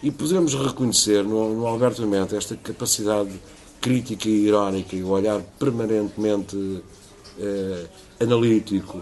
[0.03, 3.31] E podemos reconhecer no, no Alberto Pimenta esta capacidade
[3.81, 6.83] crítica e irónica e o olhar permanentemente
[7.39, 7.87] eh,
[8.21, 9.01] analítico,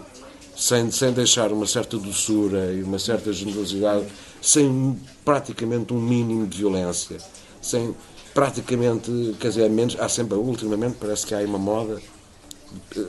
[0.55, 4.05] sem, sem deixar uma certa doçura e uma certa generosidade,
[4.41, 7.17] sem praticamente um mínimo de violência,
[7.61, 7.95] sem
[8.33, 11.99] praticamente, quer dizer, menos, há sempre, ultimamente parece que há uma moda,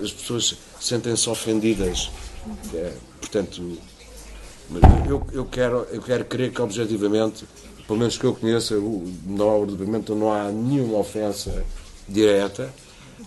[0.03, 2.11] as pessoas sentem-se ofendidas.
[2.73, 3.79] É, portanto,
[4.71, 7.47] mas eu, eu, quero, eu quero crer que objetivamente,
[7.87, 8.75] pelo menos que eu conheça,
[9.27, 11.65] na obra do Pimenta não há nenhuma ofensa
[12.09, 12.73] direta,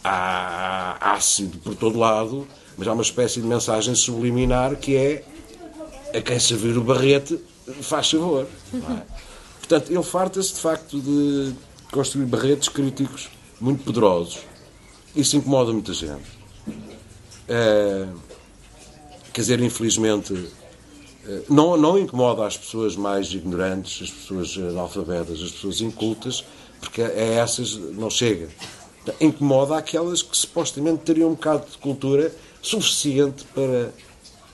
[0.03, 5.23] há ácido por todo lado, mas há uma espécie de mensagem subliminar que é
[6.13, 7.39] a quem servir o barrete
[7.81, 8.47] faz favor.
[8.73, 9.01] é?
[9.59, 11.53] Portanto, ele farta-se de facto de
[11.91, 13.29] construir barretes críticos
[13.59, 14.39] muito poderosos.
[15.15, 16.41] Isso incomoda muita gente.
[17.47, 18.07] Eh,
[19.33, 20.33] quer dizer, infelizmente,
[21.49, 26.43] não, não incomoda as pessoas mais ignorantes, as pessoas analfabetas, as pessoas incultas,
[26.79, 28.49] porque a essas não chega.
[29.19, 33.93] Incomoda aquelas que supostamente teriam um bocado de cultura suficiente para,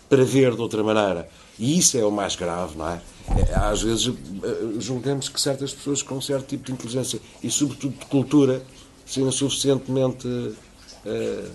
[0.09, 1.29] para ver de outra maneira.
[1.59, 3.01] E isso é o mais grave, não é?
[3.49, 7.97] É, Às vezes eh, julgamos que certas pessoas com certo tipo de inteligência e, sobretudo,
[7.97, 8.63] de cultura
[9.05, 10.55] sejam suficientemente
[11.05, 11.45] eh,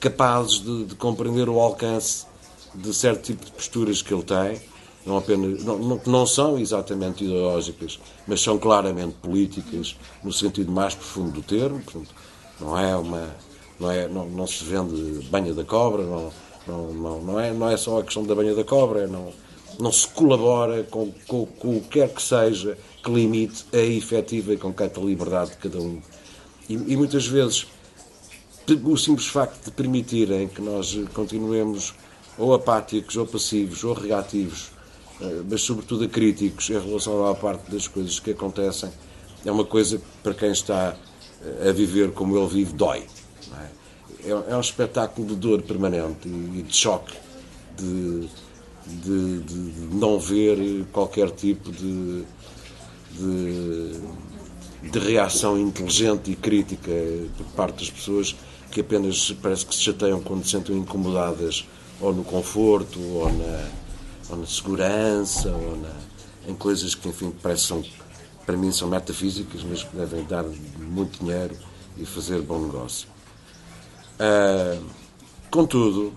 [0.00, 2.26] capazes de, de compreender o alcance
[2.74, 4.60] de certo tipo de posturas que ele tem,
[5.04, 10.94] não apenas não, não, não são exatamente ideológicas, mas são claramente políticas no sentido mais
[10.94, 11.80] profundo do termo.
[11.80, 12.14] Portanto,
[12.60, 13.28] não é uma
[13.80, 16.32] não é não, não se vende banha da cobra, não,
[16.66, 19.32] não, não, não é não é só a questão da banha da cobra, é não
[19.78, 25.00] não se colabora com, o que quer que seja que limite a efetiva e concreta
[25.00, 26.00] liberdade de cada um.
[26.68, 27.66] E, e muitas vezes
[28.84, 31.94] o simples facto de permitirem que nós continuemos
[32.38, 34.70] ou apáticos, ou passivos, ou reativos,
[35.50, 38.90] mas sobretudo críticos em relação à parte das coisas que acontecem,
[39.44, 40.96] é uma coisa que para quem está
[41.44, 43.04] eh, a viver como ele vive dói.
[43.54, 43.82] é?
[44.24, 47.12] É, é um espetáculo de dor permanente e de choque,
[47.76, 48.28] de,
[48.86, 52.22] de, de- não ver qualquer tipo de,
[53.12, 54.00] de,
[54.90, 56.90] de reação inteligente e crítica
[57.36, 58.36] por parte das pessoas
[58.70, 61.66] que apenas parece que se chateiam quando se sentem incomodadas
[62.00, 63.68] ou no conforto ou na,
[64.32, 65.92] ou na segurança ou na,
[66.48, 67.84] em coisas que enfim parece são,
[68.44, 70.44] para mim são metafísicas mas que devem dar
[70.78, 71.56] muito dinheiro
[71.96, 73.08] e fazer bom negócio.
[74.18, 74.78] Ah,
[75.50, 76.12] contudo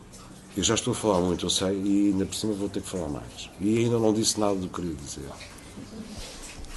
[0.55, 2.87] eu já estou a falar muito eu sei e ainda por cima vou ter que
[2.89, 3.49] falar mais.
[3.59, 5.29] E ainda não disse nada do que queria dizer.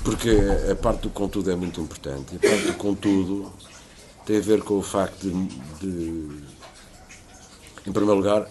[0.02, 0.30] Porque
[0.70, 2.36] a parte do contudo é muito importante.
[2.36, 3.52] A parte do contudo
[4.26, 5.30] tem a ver com o facto de,
[5.80, 6.42] de-
[7.86, 8.48] em primeiro lugar,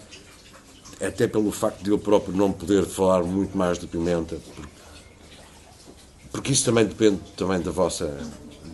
[1.00, 4.72] até pelo facto de eu próprio não poder falar muito mais do Pimenta, porque,
[6.32, 8.06] porque isso também depende também da vossa,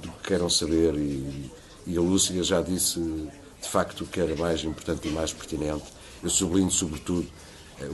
[0.02, 1.50] do que queiram saber e,
[1.86, 5.84] e a Lúcia já disse de facto o que era mais importante e mais pertinente.
[6.22, 7.26] Eu sublinho sobretudo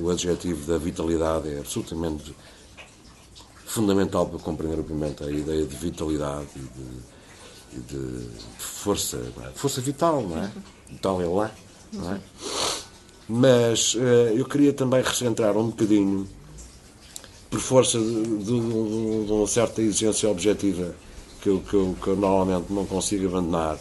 [0.01, 2.35] o adjetivo da vitalidade, é absolutamente
[3.65, 6.49] fundamental para compreender o Pimenta, a ideia de vitalidade
[7.73, 8.29] e de, de
[8.59, 9.51] força, é?
[9.55, 10.51] força vital, não é?
[10.89, 11.51] Vital é lá,
[11.93, 12.21] não é?
[13.33, 16.27] Mas eh, eu queria também recentrar um bocadinho,
[17.49, 20.97] por força de, de- de- uma certa exigência objetiva
[21.41, 23.79] que eu, que eu- que eu normalmente não consigo abandonar,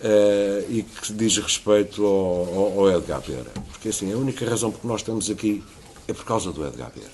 [0.00, 3.50] eh, e que diz respeito ao, ao- ao Edgar Beira.
[3.70, 5.62] Porque assim, a única razão por que nós estamos aqui
[6.08, 7.10] é por causa do Edgar Beira.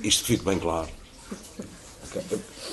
[0.00, 0.88] Isto fique bem claro.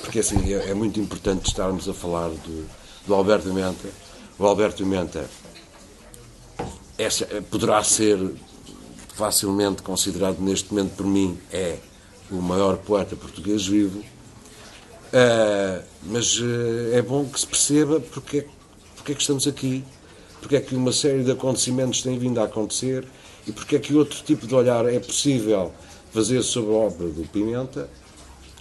[0.02, 2.66] Porque assim, é, é muito importante estarmos a falar do,
[3.06, 3.88] do Alberto Menta.
[4.38, 5.28] O Alberto Menta
[7.02, 8.18] essa, poderá ser
[9.14, 11.78] facilmente considerado neste momento por mim é
[12.30, 14.02] o maior poeta português vivo.
[15.12, 18.46] Ah, mas ah, é bom que se perceba porque, é-
[18.96, 19.84] porque é que estamos aqui,
[20.40, 23.06] porque é que uma série de acontecimentos têm vindo a acontecer
[23.46, 25.72] e porque é que outro tipo de olhar é possível
[26.12, 27.88] fazer sobre a obra do Pimenta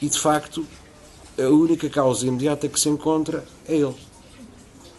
[0.02, 0.66] e, de facto,
[1.38, 3.96] a única causa imediata que se encontra é ele.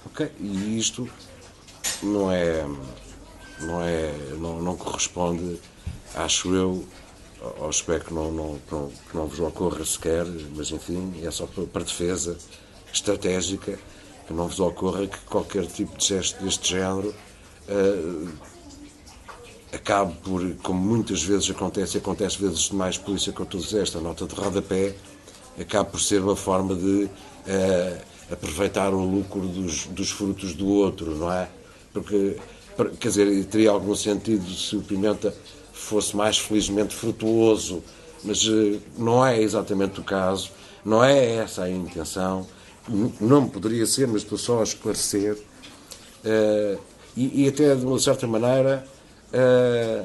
[0.07, 0.31] Ok?
[0.41, 1.09] E isto
[2.03, 2.65] não é,
[3.63, 5.61] não é, não, não corresponde,
[6.15, 6.85] acho eu,
[7.59, 11.31] ou espero que não, não, que não, que não vos ocorra sequer, mas enfim, é
[11.31, 12.37] só para, defesa
[12.93, 13.79] estratégica,
[14.27, 17.15] que não vos ocorra que qualquer tipo de gesto deste género
[17.69, 18.29] eh,
[19.73, 23.61] acabe por, como muitas vezes acontece, acontece vezes demais, por isso é que eu estou
[23.61, 24.95] a dizer esta nota de rodapé,
[25.59, 27.09] acabe por ser uma forma de
[27.47, 28.01] eh,
[28.31, 31.49] aproveitar o lucro dos, dos frutos do outro, não é?
[31.93, 32.37] Porque,
[32.99, 35.35] quer dizer, teria algum sentido se o Pimenta
[35.73, 37.83] fosse mais felizmente frutuoso,
[38.25, 40.51] mas eh, não é exatamente o caso,
[40.85, 42.47] não é essa a intenção,
[43.21, 45.39] não poderia ser, mas estou só a esclarecer.
[46.25, 46.79] Eh,
[47.17, 48.87] e, e até de uma certa maneira
[49.33, 50.05] eh,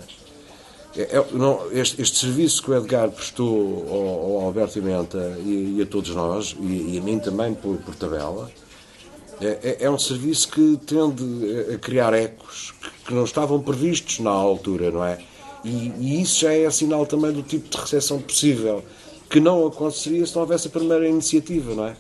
[0.98, 5.82] é- é- este, este serviço que o Edgar prestou ao, ao Alberto Imenta e, e
[5.82, 8.50] a todos nós, e, e a mim também por, por tabela,
[9.42, 11.24] é, é- é um serviço que tende
[11.74, 12.74] a- criar ecos
[13.06, 15.20] que, não estavam previstos na altura, não é?
[15.64, 18.84] E, e isso já é sinal também do tipo de recepção possível,
[19.30, 21.96] que não aconteceria se não houvesse a primeira iniciativa, não é?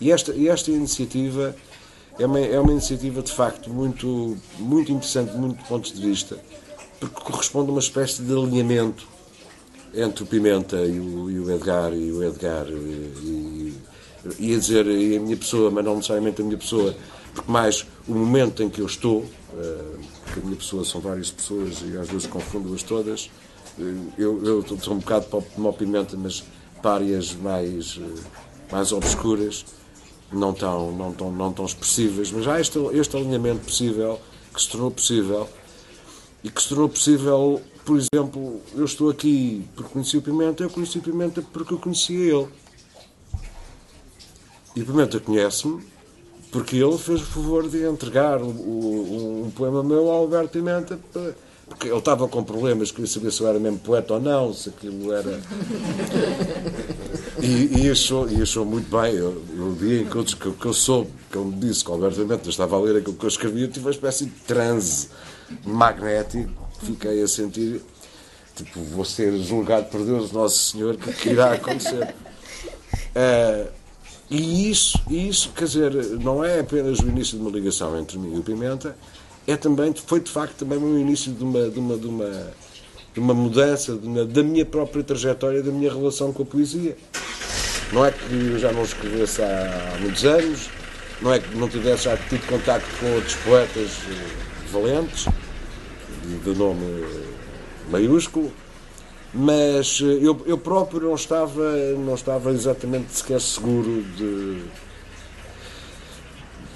[0.00, 1.56] E esta, e esta iniciativa
[2.18, 6.38] é uma, é uma iniciativa de facto muito, muito interessante, de muitos pontos de vista,
[7.00, 9.06] porque corresponde a uma espécie de alinhamento
[9.94, 13.74] entre o Pimenta e o, e o Edgar, e o Edgar, e, e,
[14.38, 16.94] ia dizer e a minha pessoa, mas não necessariamente a minha pessoa,
[17.34, 19.24] porque mais o momento em que eu estou,
[19.56, 23.30] eh, porque a minha pessoa são várias pessoas e às vezes confundo-as todas,
[23.78, 23.82] eh,
[24.18, 26.44] eu, eu um bocado o Pimenta, mas
[26.82, 28.20] para áreas mais, eh,
[28.70, 29.64] mais obscuras,
[30.32, 34.20] não tão, não tão, não tão expressivas, mas há este, este alinhamento possível,
[34.52, 35.48] que se tornou possível,
[36.42, 40.70] e que se tornou possível, por exemplo, eu estou aqui porque conheci o Pimenta, eu
[40.70, 42.48] conheci o Pimenta porque eu conhecia ele.
[44.76, 45.82] E Pimenta conhece-me
[46.52, 50.98] porque ele fez o favor de entregar o- o- um poema meu ao Alberto Pimenta,
[51.12, 51.34] para-
[51.68, 54.68] porque ele estava com problemas, queria saber se eu era mesmo poeta ou não, se
[54.68, 55.40] aquilo era.
[57.42, 59.14] E, e achou, e achou muito bem.
[59.14, 61.84] Eu, eu, o dia em que eu, que, que eu soube, que ele me disse
[61.84, 64.26] que o Alberto Pimenta estava a ler aquilo que eu escrevia, eu tive uma espécie
[64.26, 65.08] de transe
[65.64, 66.50] magnético,
[66.82, 67.80] fiquei a sentir.
[68.54, 72.14] Tipo, vou ser julgado por Deus, Nosso Senhor, o que, que irá acontecer?
[73.18, 73.66] Eh,
[74.30, 78.34] e isso, isso, quer dizer, não é apenas o início de uma ligação entre mim
[78.34, 78.96] e o Pimenta,
[79.46, 82.52] é também, foi de facto também o início de uma, de uma, de uma,
[83.14, 86.96] de uma mudança de uma- da minha própria trajetória, da minha relação com a poesia.
[87.92, 90.68] Não é que eu já não escrevesse há, muitos anos,
[91.22, 95.26] não é que não tivesse já tido contacto com outros poetas eh, valentes,
[96.44, 97.26] de nome eh,
[97.88, 98.52] maiúsculo,
[99.34, 104.62] mas eh, eu, eu próprio não estava, não estava exatamente sequer seguro de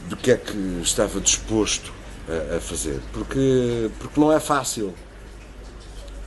[0.08, 1.92] do que é que estava disposto
[2.28, 4.92] a, a fazer, porque, porque não é fácil.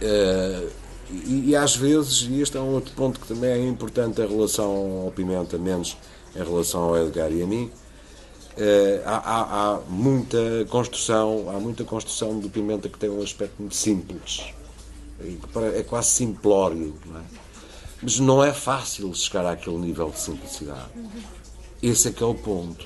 [0.01, 0.67] Eh,
[1.11, 4.27] e, e às vezes, e este é um outro ponto que também é importante em
[4.27, 5.97] relação ao Pimenta, menos
[6.35, 7.69] em relação ao Edgar e a mim,
[8.57, 10.37] eh, há, há- há muita
[10.69, 14.45] construção, há muita construção do Pimenta que tem um aspecto muito simples,
[15.77, 17.23] é quase simplório, não é?
[18.03, 20.89] mas não é fácil chegar àquele nível de simplicidade.
[21.81, 22.85] Esse é que é o ponto.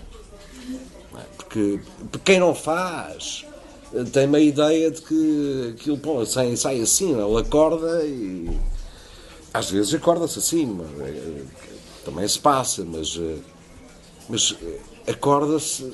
[1.16, 1.22] é?
[1.36, 1.80] Porque,
[2.12, 3.46] porque quem não faz
[3.94, 7.24] eh, tem uma ideia de que aquilo pô, sai, sai assim, é?
[7.24, 8.60] ele acorda e
[9.54, 11.44] às vezes acorda-se assim, eh,
[12.06, 13.38] também se passa, mas, eh,
[14.30, 14.56] mas
[15.08, 15.92] acorda-se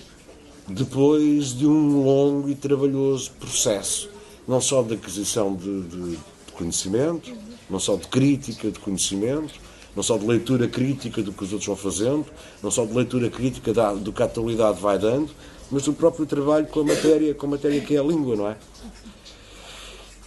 [0.67, 4.09] depois de um longo e trabalhoso processo,
[4.47, 7.31] não só de aquisição de, de- de conhecimento,
[7.69, 9.53] não só de crítica de conhecimento,
[9.95, 12.25] não só de leitura crítica do que os outros vão fazendo,
[12.61, 15.31] não só de leitura crítica da, do que a atualidade vai dando,
[15.71, 18.47] mas do próprio trabalho com a matéria, com a matéria que é a língua, não
[18.47, 18.57] é?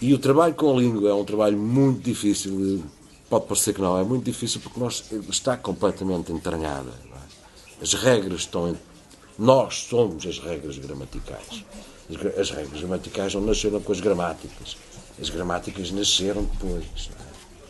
[0.01, 2.83] E o trabalho com a língua é um trabalho muito difícil,
[3.29, 6.89] pode parecer que não, é muito difícil porque nós, está completamente entranhada.
[6.89, 7.83] É?
[7.83, 8.75] As regras estão.
[9.39, 11.63] Nós somos as regras gramaticais.
[12.09, 14.77] As, as, regras gramaticais não nasceram com as gramáticas.
[15.21, 17.09] As gramáticas nasceram depois.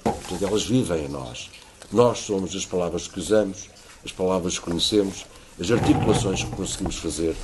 [0.05, 0.09] É?
[0.09, 1.49] Portanto, elas vivem em nós.
[1.91, 3.69] Nós somos as palavras que usamos,
[4.03, 5.25] as palavras que conhecemos,
[5.59, 7.35] as articulações que conseguimos fazer.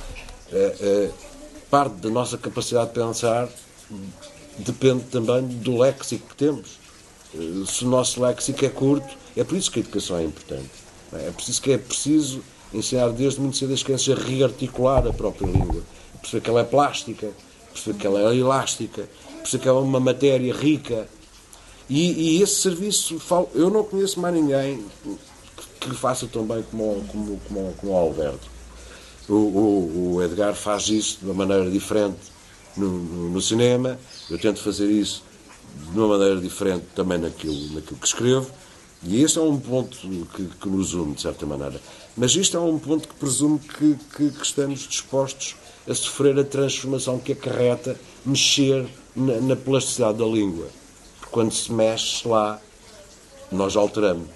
[0.52, 1.10] É, é,
[1.70, 3.48] parte da nossa capacidade de pensar
[4.58, 6.78] depende também do léxico que temos.
[7.34, 10.70] Eh, se o nosso léxico é curto, é por isso que a educação é importante.
[11.12, 12.42] É preciso que é preciso
[12.72, 15.82] ensinar desde muito cedo as crianças a rearticular a própria língua,
[16.24, 17.30] perceber que ela é plástica,
[17.72, 19.08] perceber que ela é elástica,
[19.38, 21.06] perceber que ela é uma matéria rica.
[21.88, 23.20] E, e esse serviço,
[23.54, 24.84] eu não conheço mais ninguém
[25.78, 28.48] que lhe faça tão bem como, como, como, como o Alberto.
[29.28, 32.18] O, o, o Edgar faz isso de uma maneira diferente
[32.76, 33.98] no, no, no, cinema,
[34.28, 35.22] eu tento fazer isso
[35.92, 38.50] de uma maneira diferente também naquilo, naquilo que escrevo,
[39.02, 39.96] e este é um ponto
[40.34, 41.80] que, que nos une, de certa maneira.
[42.16, 45.56] Mas isto é um ponto que presume que, que, que estamos dispostos
[45.88, 50.66] a sofrer a transformação que acarreta mexer na, na plasticidade da língua.
[51.30, 52.60] Quando se mexe lá,
[53.50, 54.28] nós alteramos.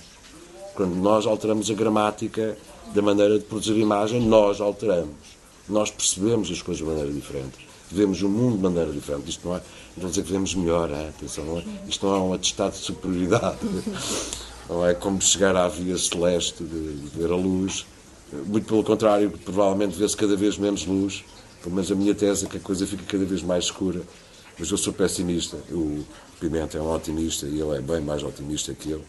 [0.75, 2.57] Quando nós alteramos a gramática
[2.95, 5.17] da maneira de produzir imagem, nós alteramos.
[5.69, 9.31] Nós percebemos as coisas de maneira diferente vemos o mundo de maneira diferente.
[9.31, 9.59] Isto não é,
[9.97, 11.09] não vou dizer que vemos melhor, é?
[11.09, 11.65] atenção, não é?
[11.89, 13.59] isto não é um atestado de superioridade.
[14.69, 17.87] Não é como chegar à via celeste de, de ver a luz.
[18.45, 21.25] Muito pelo contrário, provavelmente vê-se cada vez menos luz.
[21.63, 24.03] Pelo menos a minha tese é que a coisa fica cada vez mais escura.
[24.59, 25.57] Mas eu sou pessimista.
[25.71, 26.05] O
[26.41, 29.03] Pimenta é um otimista e ele é bem mais otimista que eu.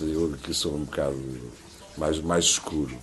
[0.00, 1.18] Eu aqui sou um bocado
[1.96, 2.96] mais, mais escuro.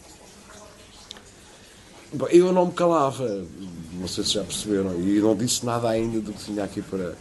[2.31, 3.45] Eu não me calava,
[3.93, 7.15] não sei se já perceberam, e não disse nada ainda do que tinha aqui para.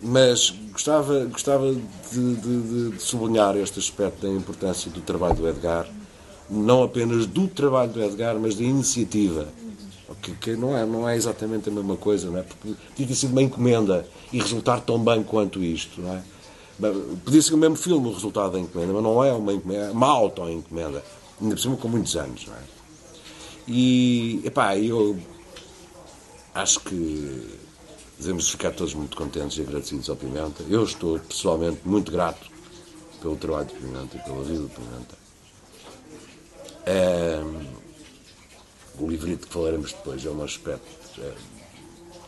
[0.00, 5.88] Mas gostava, gostava de, de, de sublinhar este aspecto da importância do trabalho do Edgar,
[6.48, 9.48] não apenas do trabalho do Edgar, mas da iniciativa.
[10.20, 12.42] Que, que, não, é, não é exatamente a mesma coisa, não é?
[12.42, 16.22] Porque tinha ter sido uma encomenda e resultar tão bem quanto isto, não é?
[17.24, 19.90] Podia ser o mesmo filme o resultado da encomenda, mas não é uma encomenda, é
[19.90, 21.04] uma auto-encomenda,
[21.40, 22.60] ainda por cima com muitos anos, não é?
[23.68, 25.18] E, epá, eu
[26.54, 27.58] acho que
[28.18, 30.62] devemos ficar todos muito contentes e agradecidos ao Pimenta.
[30.68, 32.50] Eu estou pessoalmente muito grato
[33.20, 35.18] pelo trabalho do Pimenta e pela vida do Pimenta.
[36.86, 37.40] É,
[39.00, 41.20] o livrito que falaremos depois é um aspecto.
[41.20, 41.32] É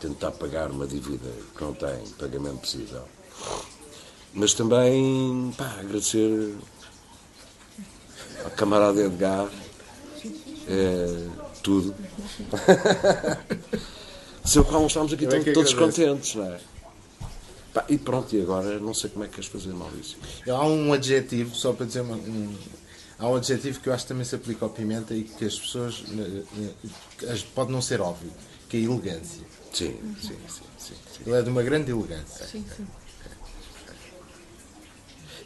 [0.03, 3.03] tentar pagar uma dívida que não tem pagamento possível.
[4.33, 6.55] Mas também pá, agradecer
[8.43, 9.49] ao camarada Edgar
[10.67, 11.27] é,
[11.61, 11.95] tudo.
[14.43, 16.59] Seu qual estamos aqui é todos contentes, não é?
[17.73, 20.17] Pá, e pronto, e agora não sei como é que queres fazer, Maurício.
[20.49, 22.53] Há um adjetivo, só para dizer uma, um,
[23.23, 25.57] há um adjetivo que eu acho que também se aplica ao pimenta e que as
[25.57, 26.03] pessoas
[27.55, 28.29] pode não ser óbvio,
[28.67, 29.41] que é a elegância.
[29.71, 31.23] Sim, sim, sim, sim, sim.
[31.25, 32.45] Ele é de uma grande elegância.
[32.45, 32.85] Sim, sim.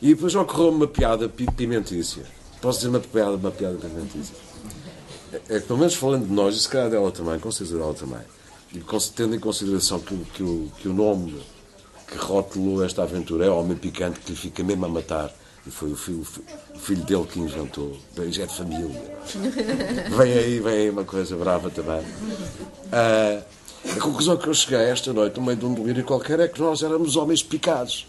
[0.01, 2.23] E depois ocorreu uma piada pimentícia.
[2.61, 4.35] Posso dizer uma piada, uma piada pimentícia?
[5.47, 7.93] É que, pelo menos falando de nós, e se calhar dela também, com certeza dela
[7.93, 8.21] também,
[8.73, 8.83] e
[9.15, 11.39] tendo em consideração que, que, o, que o nome
[12.07, 15.33] que rotulou esta aventura é Homem Picante, que lhe fica mesmo a matar,
[15.67, 16.25] e foi o filho,
[16.75, 17.97] o filho dele que inventou,
[18.29, 19.17] já é de família.
[20.17, 21.99] vem aí, vem aí uma coisa brava também.
[21.99, 23.43] Uh,
[23.95, 26.59] a conclusão que eu cheguei esta noite, no meio de um delírio qualquer, é que
[26.61, 28.07] nós éramos homens picados.